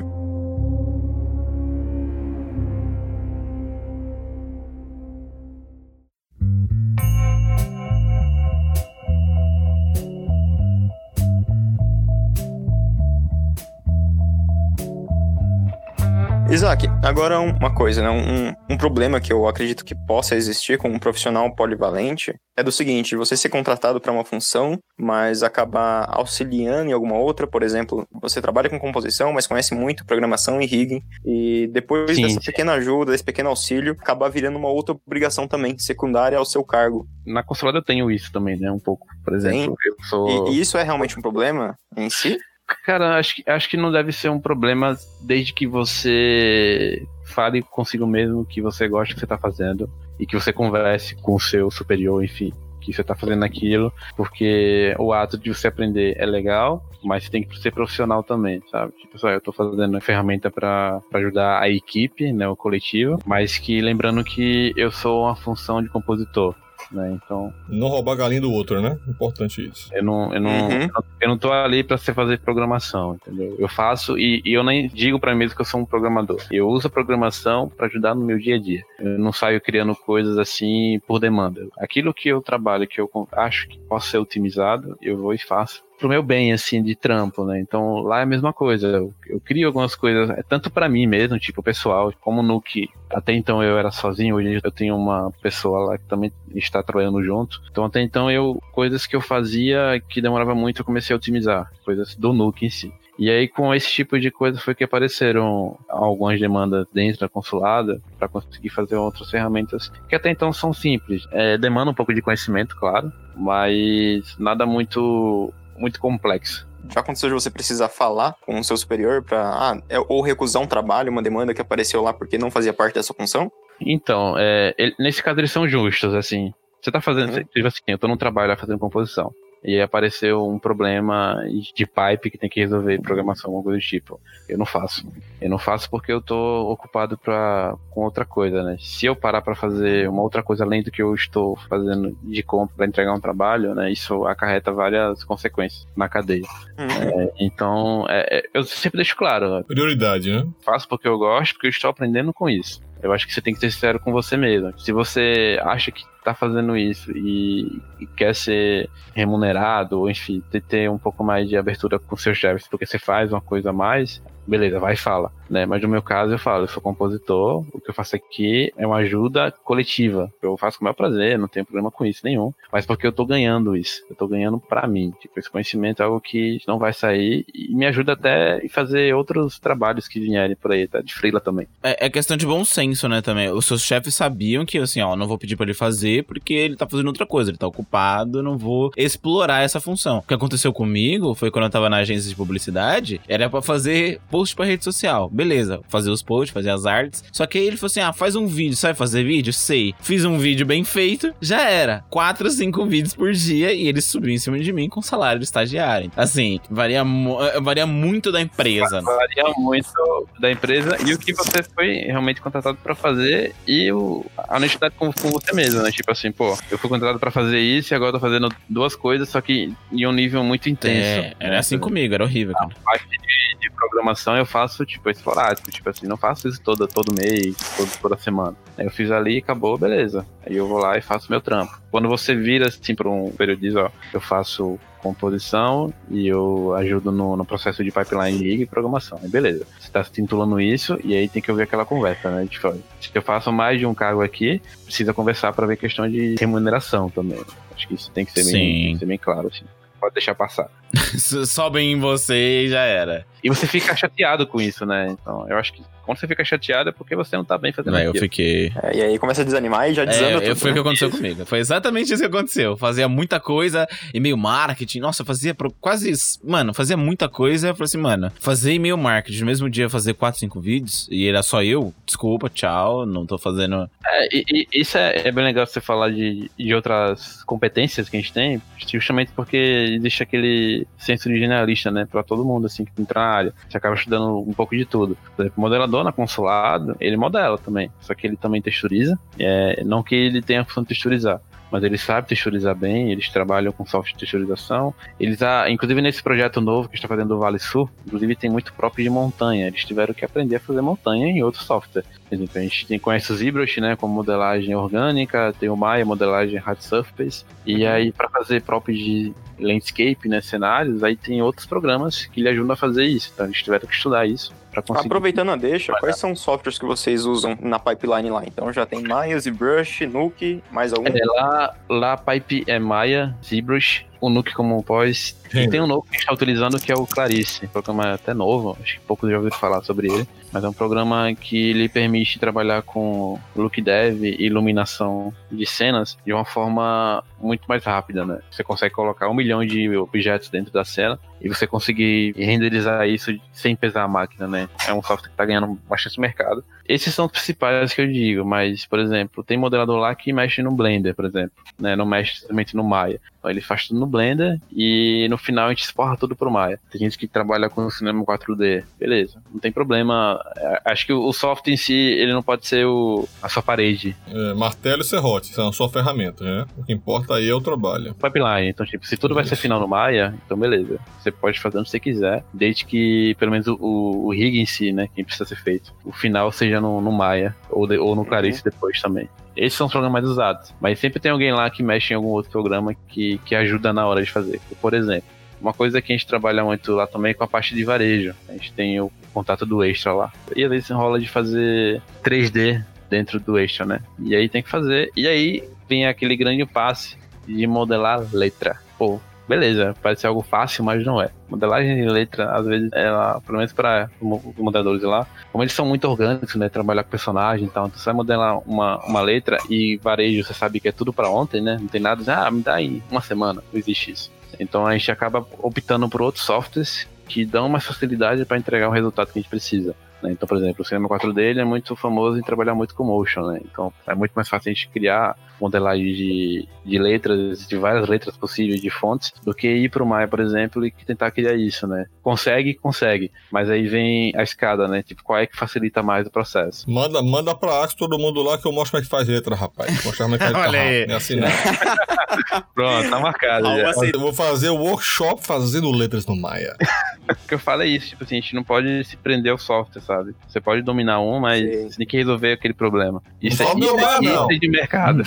[16.51, 18.09] Isaac, agora uma coisa, né?
[18.09, 22.73] Um, um problema que eu acredito que possa existir com um profissional polivalente é do
[22.73, 27.47] seguinte: você ser contratado para uma função, mas acabar auxiliando em alguma outra.
[27.47, 32.23] Por exemplo, você trabalha com composição, mas conhece muito programação e rigging, e depois sim,
[32.23, 36.65] dessa pequena ajuda, desse pequeno auxílio, acabar virando uma outra obrigação também, secundária ao seu
[36.65, 37.07] cargo.
[37.27, 38.73] Na consulada eu tenho isso também, né?
[38.73, 39.77] Um pouco, por exemplo.
[39.85, 40.49] Eu sou...
[40.49, 42.39] e, e isso é realmente um problema em si?
[42.85, 48.45] Cara, acho, acho que não deve ser um problema desde que você fale consigo mesmo
[48.45, 49.89] que você gosta do que você tá fazendo
[50.19, 54.95] e que você converse com o seu superior, enfim, que você tá fazendo aquilo, porque
[54.99, 58.93] o ato de você aprender é legal, mas você tem que ser profissional também, sabe?
[58.99, 63.57] Tipo, só eu tô fazendo uma ferramenta para ajudar a equipe, né, o coletivo, mas
[63.57, 66.55] que lembrando que eu sou uma função de compositor
[66.91, 67.13] né?
[67.13, 67.53] Então.
[67.69, 68.99] Não roubar a galinha do outro, né?
[69.09, 69.89] Importante isso.
[69.93, 70.89] Eu não, eu não, uhum.
[71.21, 73.57] eu não tô ali para você fazer programação, entendeu?
[73.59, 76.43] Eu faço e, e eu nem digo para mim mesmo que eu sou um programador.
[76.51, 78.83] Eu uso a programação para ajudar no meu dia a dia.
[78.99, 81.67] Eu não saio criando coisas assim por demanda.
[81.79, 85.88] Aquilo que eu trabalho, que eu acho que possa ser otimizado, eu vou e faço
[85.99, 87.61] pro meu bem, assim, de trampo, né?
[87.61, 88.87] Então lá é a mesma coisa.
[88.87, 92.89] Eu, eu crio algumas coisas, é tanto para mim mesmo, tipo, pessoal, como no que
[93.11, 97.23] até então eu era sozinho, hoje eu tenho uma pessoa lá que também está trabalhando
[97.23, 97.61] junto.
[97.71, 101.71] Então até então eu, coisas que eu fazia que demorava muito, eu comecei a otimizar,
[101.85, 102.93] coisas do Nuke em si.
[103.19, 108.01] E aí, com esse tipo de coisa, foi que apareceram algumas demandas dentro da consulada
[108.17, 111.27] para conseguir fazer outras ferramentas que até então são simples.
[111.33, 116.67] É, demanda um pouco de conhecimento, claro, mas nada muito muito complexo.
[116.91, 120.63] Já aconteceu de você precisar falar com o seu superior para ah, é, ou recusar
[120.63, 123.51] um trabalho, uma demanda que apareceu lá porque não fazia parte dessa função?
[123.81, 126.53] Então, é, ele, nesse caso eles são justos, assim.
[126.81, 127.45] Você tá fazendo, uhum.
[127.45, 129.33] tipo assim, eu tô num trabalho lá fazendo composição
[129.63, 131.43] e apareceu um problema
[131.75, 134.21] de pipe que tem que resolver programação, alguma coisa do tipo.
[134.49, 135.07] Eu não faço.
[135.41, 138.77] Eu não faço porque eu tô ocupado pra, com outra coisa, né?
[138.81, 142.43] Se eu parar para fazer uma outra coisa além do que eu estou fazendo de
[142.43, 143.91] compra para entregar um trabalho, né?
[143.91, 146.47] Isso acarreta várias consequências na cadeia.
[146.79, 147.21] Uhum.
[147.21, 149.65] É, então, é, é eu sempre deixo claro.
[149.65, 150.47] Prioridade, né?
[150.65, 152.81] Faço porque eu gosto, porque eu estou aprendendo com isso.
[153.03, 154.77] Eu acho que você tem que ser sincero com você mesmo.
[154.79, 160.61] Se você acha que tá fazendo isso e, e quer ser remunerado, ou enfim, ter,
[160.63, 163.73] ter um pouco mais de abertura com seus chefes, porque você faz uma coisa a
[163.73, 165.31] mais, beleza, vai e fala.
[165.49, 165.67] Né?
[165.67, 168.87] Mas no meu caso eu falo, eu sou compositor, o que eu faço aqui é
[168.87, 170.33] uma ajuda coletiva.
[170.43, 172.53] Eu faço com o meu prazer, não tenho problema com isso nenhum.
[172.73, 175.13] Mas porque eu tô ganhando isso, eu tô ganhando para mim.
[175.21, 179.15] Tipo, esse conhecimento é algo que não vai sair e me ajuda até em fazer
[179.15, 181.01] outros trabalhos que vierem por aí, tá?
[181.01, 181.67] De freela também.
[181.83, 183.51] É, é questão de bom senso, né, também.
[183.51, 186.77] Os seus chefes sabiam que, assim, ó, não vou pedir para ele fazer porque ele
[186.77, 190.19] tá fazendo outra coisa, ele tá ocupado, não vou explorar essa função.
[190.19, 194.21] O que aconteceu comigo foi quando eu tava na agência de publicidade, era para fazer
[194.31, 195.29] post pra rede social.
[195.31, 197.25] Beleza, fazer os posts, fazer as artes.
[197.33, 198.77] Só que aí ele falou assim: ah, faz um vídeo.
[198.77, 199.53] Sabe fazer vídeo?
[199.53, 199.95] Sei.
[200.01, 202.05] Fiz um vídeo bem feito, já era.
[202.11, 205.45] Quatro, cinco vídeos por dia e ele subiu em cima de mim com salário de
[205.45, 206.11] estagiário.
[206.17, 209.01] Assim, varia, eh, varia muito da empresa.
[209.01, 214.25] Varia muito da empresa e o que você foi realmente contratado para fazer e o,
[214.37, 215.91] a honestidade com, com você mesmo, né?
[215.99, 218.95] Tipo assim, pô, eu fui contratado para fazer isso e agora eu tô fazendo duas
[218.95, 221.01] coisas, só que em um nível muito intenso.
[221.01, 222.55] É, era assim comigo, era horrível.
[222.55, 222.71] Cara.
[222.71, 226.87] A parte de, de programação eu faço, tipo, esporádico, tipo assim, não faço isso todo,
[226.87, 228.57] todo mês, todo, toda semana.
[228.77, 230.25] Aí eu fiz ali e acabou, beleza.
[230.47, 231.77] Aí eu vou lá e faço meu trampo.
[231.91, 237.37] Quando você vira, assim, pra um periodismo, ó, eu faço composição e eu ajudo no,
[237.37, 239.19] no processo de pipeline rig e programação.
[239.25, 239.67] Beleza.
[239.79, 242.47] Você tá se titulando isso e aí tem que ouvir aquela conversa, né?
[242.47, 246.37] Tipo, se eu faço mais de um cargo aqui, precisa conversar para ver questão de
[246.39, 247.41] remuneração também.
[247.75, 249.65] Acho que isso tem que ser, bem, tem que ser bem claro, assim
[249.99, 250.71] pode deixar passar.
[251.47, 253.27] Sobem em você e já era.
[253.43, 255.09] E você fica chateado com isso, né?
[255.11, 257.95] Então, eu acho que quando você fica chateado é porque você não tá bem fazendo
[257.95, 258.17] aquilo.
[258.17, 258.73] Eu fiquei.
[258.83, 260.57] É, e aí começa a desanimar e já desanda é, tudo.
[260.57, 260.81] Foi o que né?
[260.81, 261.45] aconteceu comigo.
[261.45, 262.79] Foi exatamente isso que aconteceu.
[262.79, 265.01] Fazia muita coisa, e-mail marketing.
[265.01, 266.11] Nossa, fazia quase.
[266.43, 267.69] Mano, fazia muita coisa.
[267.69, 271.29] Eu falei assim, mano, fazer e-mail marketing no mesmo dia, fazer 4, 5 vídeos, e
[271.29, 271.93] era só eu.
[272.07, 273.89] Desculpa, tchau, não tô fazendo.
[274.07, 278.17] É, e, e isso é, é, bem legal você falar de, de outras competências que
[278.17, 278.63] a gente tem,
[278.95, 279.57] justamente porque
[279.99, 283.55] existe aquele senso de generalista, né, pra todo mundo, assim, que entra na área.
[283.69, 285.17] Você acaba estudando um pouco de tudo.
[285.37, 287.91] Por exemplo, modelador na consulado, ele modela também.
[288.01, 289.19] Só que ele também texturiza.
[289.39, 291.41] É, não que ele tenha a função de texturizar,
[291.71, 294.95] mas ele sabe texturizar bem, eles trabalham com software de texturização.
[295.19, 298.73] Eles, ah, inclusive nesse projeto novo que está fazendo do Vale Sul, inclusive tem muito
[298.73, 299.67] próprio de montanha.
[299.67, 302.05] Eles tiveram que aprender a fazer montanha em outro software.
[302.29, 306.05] Por exemplo, a gente tem, conhece o ZBrush, né, como modelagem orgânica, tem o Maya,
[306.05, 311.67] modelagem hard surface, e aí para fazer próprio de landscape, né, cenários, aí tem outros
[311.67, 313.31] programas que lhe ajudam a fazer isso.
[313.33, 315.07] Então eles tiveram que estudar isso para conseguir.
[315.07, 318.43] Aproveitando a deixa, quais são os softwares que vocês usam na pipeline lá?
[318.47, 321.09] Então já tem Maya, ZBrush, Nuke, mais algum?
[321.09, 325.37] É, lá, lá a pipe é Maya, ZBrush, o Nuke como pós.
[325.55, 328.15] E tem um novo que a gente está utilizando que é o Clarice, um programa
[328.15, 330.29] até novo, acho que poucos já ouviram falar sobre ele.
[330.53, 336.17] Mas é um programa que lhe permite trabalhar com look dev e iluminação de cenas
[336.25, 338.39] de uma forma muito mais rápida, né?
[338.51, 343.31] Você consegue colocar um milhão de objetos dentro da cena e você conseguir renderizar isso
[343.53, 344.69] sem pesar a máquina, né?
[344.87, 346.65] É um software que está ganhando bastante mercado.
[346.89, 350.63] Esses são os principais que eu digo, mas, por exemplo, tem modelador lá que mexe
[350.63, 351.95] no Blender, por exemplo, né?
[351.95, 353.21] Não mexe somente no Maya.
[353.39, 356.81] Então ele faz tudo no Blender e no final a gente exporta tudo pro Maya.
[356.91, 360.41] Tem gente que trabalha com cinema 4D, beleza, não tem problema.
[360.57, 364.17] É, acho que o software em si, ele não pode ser o, a sua parede.
[364.27, 366.67] É, martelo e serrote, são só ferramentas, né?
[366.77, 368.15] O que importa aí é o trabalho.
[368.15, 370.99] Pipeline, então, tipo, se tudo vai ser final no Maya, então beleza.
[371.21, 374.91] Você pode fazer onde você quiser, desde que pelo menos o, o rig em si,
[374.91, 378.25] né, que precisa ser feito, o final seja no, no Maya ou, de, ou no
[378.25, 378.71] Clarice uhum.
[378.71, 379.29] depois também.
[379.57, 380.73] Esses são os programas mais usados.
[380.81, 384.07] Mas sempre tem alguém lá que mexe em algum outro programa que, que ajuda na
[384.07, 384.61] hora de fazer.
[384.81, 385.29] Por exemplo,
[385.61, 388.35] uma coisa que a gente trabalha muito lá também é com a parte de varejo.
[388.49, 390.33] A gente tem o contato do Extra lá.
[390.55, 394.01] E às vezes rola de fazer 3D dentro do Extra, né?
[394.21, 395.11] E aí tem que fazer.
[395.17, 397.17] E aí vem aquele grande passe
[397.47, 398.79] de modelar letra.
[398.97, 401.31] Pô, beleza, parece algo fácil, mas não é.
[401.49, 405.87] Modelagem de letra, às vezes, ela, pelo menos para os modeladores lá, como eles são
[405.87, 406.69] muito orgânicos, né?
[406.69, 410.53] Trabalhar com personagem e tal, então você vai modelar uma, uma letra e varejo, você
[410.53, 411.79] sabe que é tudo para ontem, né?
[411.81, 414.31] Não tem nada, ah, me dá aí uma semana, não existe isso.
[414.61, 418.93] Então a gente acaba optando por outros softwares que dão mais facilidade para entregar o
[418.93, 419.95] resultado que a gente precisa.
[420.23, 420.33] Né?
[420.33, 423.61] Então, por exemplo, o cinema 4D é muito famoso em trabalhar muito com motion, né?
[423.65, 428.37] Então é muito mais fácil a gente criar modelagem de, de letras, de várias letras
[428.37, 431.87] possíveis, de fontes, do que ir para o Maya, por exemplo, e tentar criar isso,
[431.87, 432.07] né?
[432.23, 433.31] Consegue, consegue.
[433.51, 435.03] Mas aí vem a escada, né?
[435.03, 436.89] Tipo, qual é que facilita mais o processo?
[436.91, 439.55] Manda, manda pra Axe todo mundo lá que eu mostro como é que faz letra,
[439.55, 440.05] rapaz.
[440.05, 441.07] Mostrar como é que faz Olha aí.
[441.09, 441.49] É assim, né?
[442.75, 443.67] Pronto, tá marcado.
[443.67, 443.93] já.
[444.13, 446.77] Eu vou fazer o workshop fazendo letras no Maya.
[447.29, 449.59] O que eu falo é isso, tipo assim, a gente não pode se prender ao
[449.59, 450.35] software, sabe?
[450.49, 451.91] Você pode dominar um, mas Sim.
[451.91, 453.23] você tem que resolver aquele problema.
[453.43, 455.23] Isso, Não é, isso, é, isso é de mercado.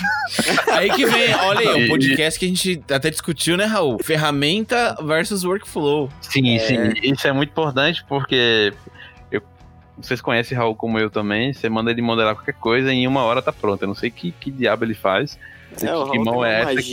[0.71, 3.97] Aí que vem, olha aí, E- um podcast que a gente até discutiu, né, Raul?
[4.03, 6.09] Ferramenta versus workflow.
[6.21, 6.93] Sim, sim.
[7.03, 8.73] Isso é muito importante porque
[9.31, 9.41] eu,
[9.97, 11.53] vocês conhecem Raul como eu também.
[11.53, 13.81] Você manda ele modelar qualquer coisa e em uma hora tá pronto.
[13.83, 15.37] Eu não sei que, que diabo ele faz.
[15.81, 16.83] É, o que mão é essa magia.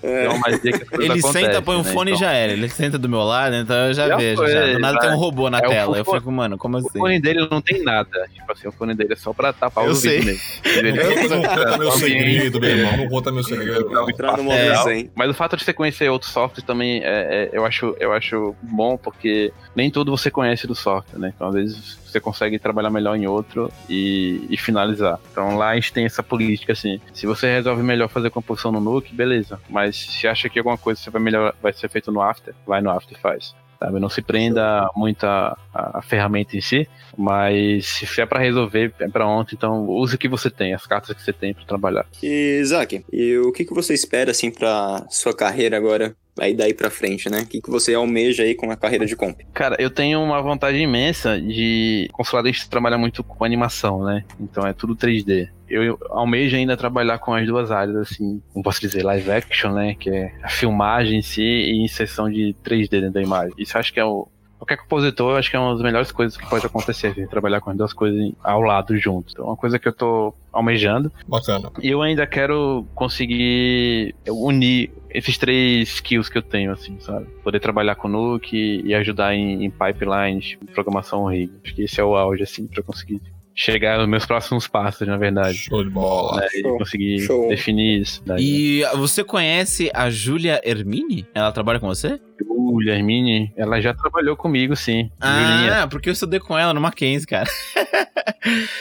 [0.00, 0.24] que É.
[0.24, 1.92] é uma magia que Ele acontecem, senta, põe o né?
[1.92, 2.52] fone e Então, já era.
[2.52, 4.36] Ele senta do meu lado, então eu já, Já vejo.
[4.42, 4.72] foi, já.
[4.72, 5.98] Do nada tem um robô na É o tela.
[5.98, 6.98] Eu fico, mano, como O assim?
[6.98, 8.28] fone dele não tem nada.
[8.34, 10.20] Tipo assim, o fone dele é só pra tapar Eu o sei.
[10.20, 10.42] vídeo mesmo.
[10.64, 10.92] Ele-
[11.28, 12.96] Não conta meu segredo, meu irmão.
[12.96, 13.90] Não conta meu segredo.
[13.90, 14.08] não.
[14.08, 15.06] Entrar no É.
[15.14, 18.54] Mas o fato de você conhecer outros softwares também é, é- eu, acho, eu acho
[18.62, 21.32] bom, porque nem tudo você conhece do software, né?
[21.34, 25.18] Então, às vezes, você consegue trabalhar melhor em outro e, e finalizar.
[25.32, 27.00] Então, lá a gente tem essa política, assim.
[27.14, 29.60] Se você resolve melhor fazer composição no Nuke, beleza.
[29.68, 32.80] Mas se acha que alguma coisa você vai, melhor, vai ser feito no After, vai
[32.80, 33.54] no After e faz.
[33.78, 33.98] Sabe?
[33.98, 36.86] Não se prenda muito a, a- a ferramenta em si,
[37.16, 40.86] mas se é pra resolver, é pra ontem, então use o que você tem, as
[40.86, 42.04] cartas que você tem pra trabalhar.
[42.22, 46.72] E, Isaac, e o que, que você espera, assim, pra sua carreira agora, aí daí
[46.72, 47.40] pra frente, né?
[47.40, 49.40] O que, que você almeja aí com a carreira de comp?
[49.52, 52.08] Cara, eu tenho uma vantagem imensa de.
[52.12, 54.24] Consulado a gente trabalha muito com animação, né?
[54.40, 55.48] Então é tudo 3D.
[55.68, 59.94] Eu almejo ainda trabalhar com as duas áreas, assim, como posso dizer, live action, né?
[59.94, 63.52] Que é a filmagem em si e inserção de 3D dentro da imagem.
[63.58, 64.26] Isso acho que é o.
[64.60, 67.62] Qualquer compositor, eu acho que é uma das melhores coisas que pode acontecer, assim, trabalhar
[67.62, 69.32] com as duas coisas ao lado juntos.
[69.32, 71.10] Então, é uma coisa que eu tô almejando.
[71.26, 71.72] Bacana.
[71.82, 77.24] E eu ainda quero conseguir unir esses três skills que eu tenho, assim, sabe?
[77.42, 81.50] Poder trabalhar com Nuke e ajudar em, em pipelines, em programação rig.
[81.64, 83.22] Acho que esse é o auge, assim, pra conseguir
[83.60, 85.58] chegar aos meus próximos passos, na verdade.
[85.58, 86.40] Show de bola.
[86.40, 86.48] Né?
[86.54, 86.78] E Show.
[86.78, 87.48] conseguir Show.
[87.48, 88.22] definir isso.
[88.24, 88.36] Né?
[88.38, 91.26] E você conhece a Júlia Hermine?
[91.34, 92.18] Ela trabalha com você?
[92.40, 95.10] Julia Hermine, ela já trabalhou comigo, sim.
[95.22, 95.82] Julinha.
[95.82, 97.50] Ah, porque eu estudei com ela no Mackenzie, cara.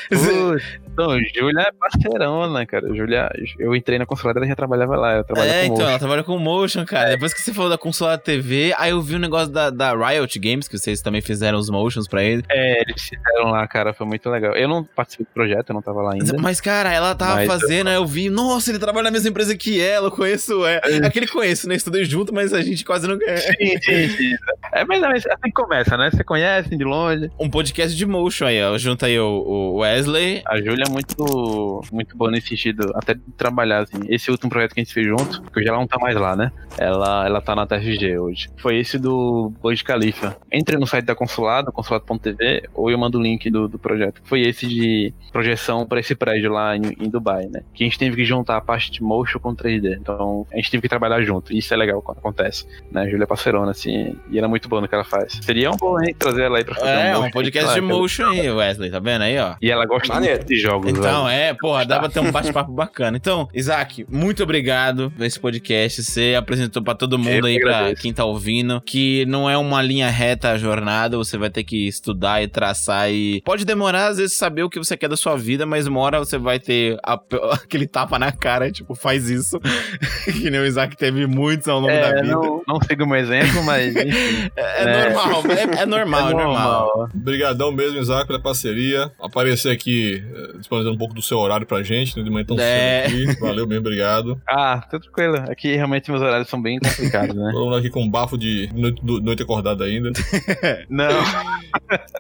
[1.02, 2.93] Então, Júlia é parceirona, cara.
[2.93, 5.16] Júlia, eu entrei na consulada, ela já trabalhava lá.
[5.18, 5.89] Eu trabalho É, com então, motion.
[5.89, 7.10] ela trabalha com motion, cara.
[7.12, 10.38] Depois que você falou da consola TV, aí eu vi um negócio da, da Riot
[10.39, 12.43] Games, que vocês também fizeram os motions pra ele.
[12.50, 14.54] É, eles fizeram lá, cara, foi muito legal.
[14.56, 16.36] Eu não participei do projeto, eu não tava lá ainda.
[16.39, 19.30] Mas, cara, ela tava Mas eu- fazendo, aí eu vi, nossa, ele trabalha na mesma
[19.30, 20.82] empresa que ela, eu conheço, é.
[21.06, 21.76] Aquele conheço, né?
[21.76, 23.38] Estudei junto, mas a gente quase não ganha.
[23.38, 24.32] Sim, sim, sim.
[24.74, 26.10] É, mas é assim que começa, né?
[26.12, 27.30] Você conhece de longe.
[27.39, 28.78] Um podcast de motion aí, ó.
[28.78, 30.41] Junta aí o, o Wesley.
[30.45, 33.99] A Júlia muito, muito boa nesse sentido, até de trabalhar, assim.
[34.07, 36.35] Esse último projeto que a gente fez junto, que hoje ela não tá mais lá,
[36.35, 36.51] né?
[36.77, 38.49] Ela, ela tá na TFG hoje.
[38.57, 40.37] Foi esse do Burj Khalifa.
[40.51, 44.21] Entre no site da Consulado, consulado.tv, ou eu mando o link do, do projeto.
[44.23, 47.61] Foi esse de projeção para esse prédio lá em, em, Dubai, né?
[47.73, 49.97] Que a gente teve que juntar a parte de motion com 3D.
[49.99, 51.53] Então, a gente teve que trabalhar junto.
[51.53, 53.09] Isso é legal quando acontece, né?
[53.09, 55.39] Júlia Passerona, assim, e ela é muito boa no que ela faz.
[55.41, 58.27] Seria um bom, hein, trazer ela aí pra fazer é, um, um podcast de motion
[58.27, 59.55] aí, Wesley, tá vendo aí, ó?
[59.61, 60.43] E ela gosta Maneiro.
[60.43, 61.30] de jogos, Então, velho.
[61.30, 63.17] é, porra, dá pra ter um bate-papo bacana.
[63.17, 66.03] Então, Isaac, muito obrigado por esse podcast.
[66.03, 70.09] Você apresentou pra todo mundo aí, pra quem tá ouvindo, que não é uma linha
[70.09, 73.41] reta a jornada, você vai ter que estudar e traçar e...
[73.41, 76.19] Pode demorar, às vezes, saber o que você quer da sua vida, mas uma hora
[76.19, 77.19] você vai ter a...
[77.53, 79.59] aquele tapa na cara, tipo, faz isso.
[80.25, 82.34] que nem o Isaac teve muitos ao longo é, da vida.
[82.34, 83.95] Não, não sigo meu exemplo, mas...
[83.95, 89.11] Enfim, é, é, normal, é, é, normal, é, normal, Obrigadão mesmo, Isaac, pela parceria.
[89.19, 90.23] Aparecer aqui,
[90.70, 93.09] disponibilizando um pouco do seu horário pra gente, né, de manhã tão é.
[93.09, 93.39] cedo aqui.
[93.39, 94.39] Valeu mesmo, obrigado.
[94.59, 95.38] Ah, tá tranquilo.
[95.49, 97.51] Aqui realmente meus horários são bem complicados, né?
[97.53, 100.11] Todo mundo aqui com um bafo de noite, noite acordada ainda.
[100.89, 101.07] não.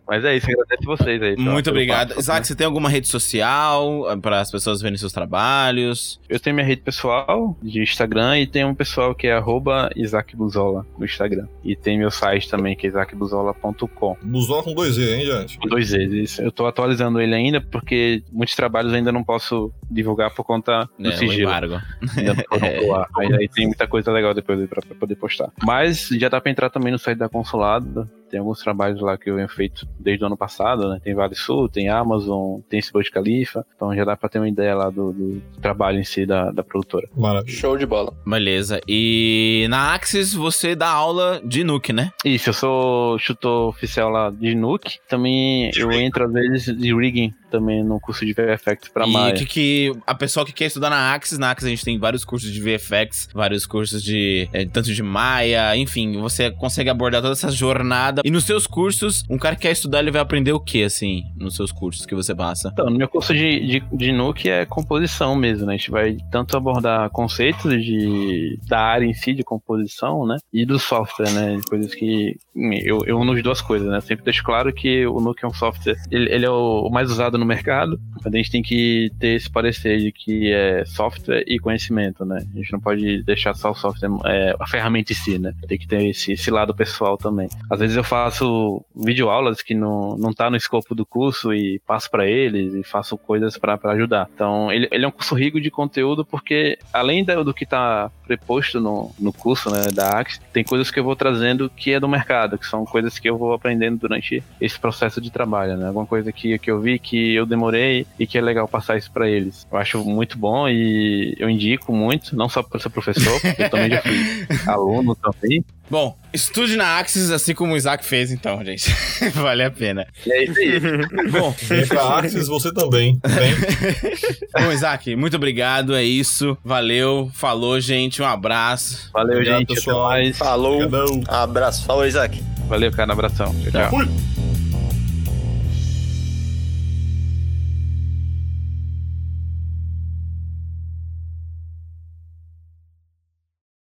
[0.07, 1.35] Mas é isso, agradeço vocês aí.
[1.35, 2.09] Muito obrigado.
[2.09, 2.21] Papo.
[2.21, 6.19] Isaac, você tem alguma rede social para as pessoas verem seus trabalhos?
[6.29, 10.35] Eu tenho minha rede pessoal de Instagram e tem um pessoal que é arroba Isaac
[10.35, 11.47] Buzola no Instagram.
[11.63, 14.17] E tem meu site também, que é isaacbuzola.com.
[14.21, 15.57] Buzola com dois E, hein, gente?
[15.57, 16.41] Com dois E, isso.
[16.41, 21.09] Eu tô atualizando ele ainda porque muitos trabalhos ainda não posso divulgar por conta do
[21.09, 21.49] é, sigilo.
[21.49, 21.75] Embargo.
[22.17, 23.21] É.
[23.21, 25.51] aí, aí tem muita coisa legal depois pra poder postar.
[25.63, 29.29] Mas já dá pra entrar também no site da Consulado tem alguns trabalhos lá que
[29.29, 30.99] eu venho feito desde o ano passado, né?
[31.03, 33.65] Tem Vale Sul, tem Amazon, tem esse Burj Khalifa.
[33.75, 36.63] Então já dá pra ter uma ideia lá do, do trabalho em si da, da
[36.63, 37.09] produtora.
[37.15, 37.57] Maravilha.
[37.57, 38.13] Show de bola.
[38.25, 38.79] Beleza.
[38.87, 42.11] E na Axis você dá aula de Nuke, né?
[42.23, 44.99] Isso, eu sou chutor oficial lá de Nuke.
[45.07, 49.33] Também eu entro às vezes de rigging também no curso de VFX para Maia.
[49.33, 51.97] E que, que a pessoa que quer estudar na Axis, na Axis a gente tem
[51.99, 57.21] vários cursos de VFX, vários cursos de é, tanto de Maia, enfim, você consegue abordar
[57.21, 58.18] toda essa jornada.
[58.23, 61.23] E nos seus cursos, um cara que quer estudar, ele vai aprender o que, assim,
[61.35, 62.69] nos seus cursos que você passa?
[62.73, 65.73] Então, no meu curso de, de, de Nuke é composição mesmo, né?
[65.73, 70.37] A gente vai tanto abordar conceitos de, da área em si, de composição, né?
[70.51, 71.59] E do software, né?
[71.69, 72.35] Coisas que
[72.83, 74.01] eu, eu uno as duas coisas, né?
[74.01, 77.37] Sempre deixo claro que o Nuke é um software, ele, ele é o, mais usado
[77.37, 82.25] no mercado, a gente tem que ter esse parecer de que é software e conhecimento,
[82.25, 82.45] né?
[82.53, 85.53] A gente não pode deixar só o software, é, a ferramenta em si, né?
[85.67, 87.47] Tem que ter esse, esse lado pessoal também.
[87.69, 92.09] Às vezes eu faço videoaulas que não, não tá no escopo do curso e passo
[92.09, 94.29] para eles e faço coisas para ajudar.
[94.33, 98.79] Então, ele, ele é um curso rico de conteúdo porque, além do que tá preposto
[98.79, 102.07] no, no curso, né, da Axe, tem coisas que eu vou trazendo que é do
[102.07, 105.87] mercado, que são coisas que eu vou aprendendo durante esse processo de trabalho, né?
[105.87, 109.11] Alguma coisa que, que eu vi que eu demorei e que é legal passar isso
[109.11, 109.67] para eles.
[109.71, 113.69] Eu acho muito bom e eu indico muito, não só para ser professor, porque eu
[113.69, 114.17] também já fui
[114.67, 115.63] aluno também.
[115.89, 118.93] Bom, estude na Axis assim como o Isaac fez, então, gente.
[119.33, 120.05] vale a pena.
[120.27, 120.79] É isso aí.
[121.31, 123.19] Bom, vem pra Axis você também.
[124.53, 125.95] Bom, Isaac, muito obrigado.
[125.95, 126.57] É isso.
[126.63, 127.31] Valeu.
[127.33, 128.21] Falou, gente.
[128.21, 129.09] Um abraço.
[129.11, 129.75] Valeu, obrigado, gente.
[129.75, 130.11] Pessoal.
[130.35, 130.83] Falou.
[130.83, 131.23] Obrigadão.
[131.27, 131.85] Abraço.
[131.85, 132.41] Falou, Isaac.
[132.67, 133.09] Valeu, cara.
[133.09, 133.55] Um abração.
[133.63, 133.89] Tchau, tchau.
[133.89, 134.68] Fui.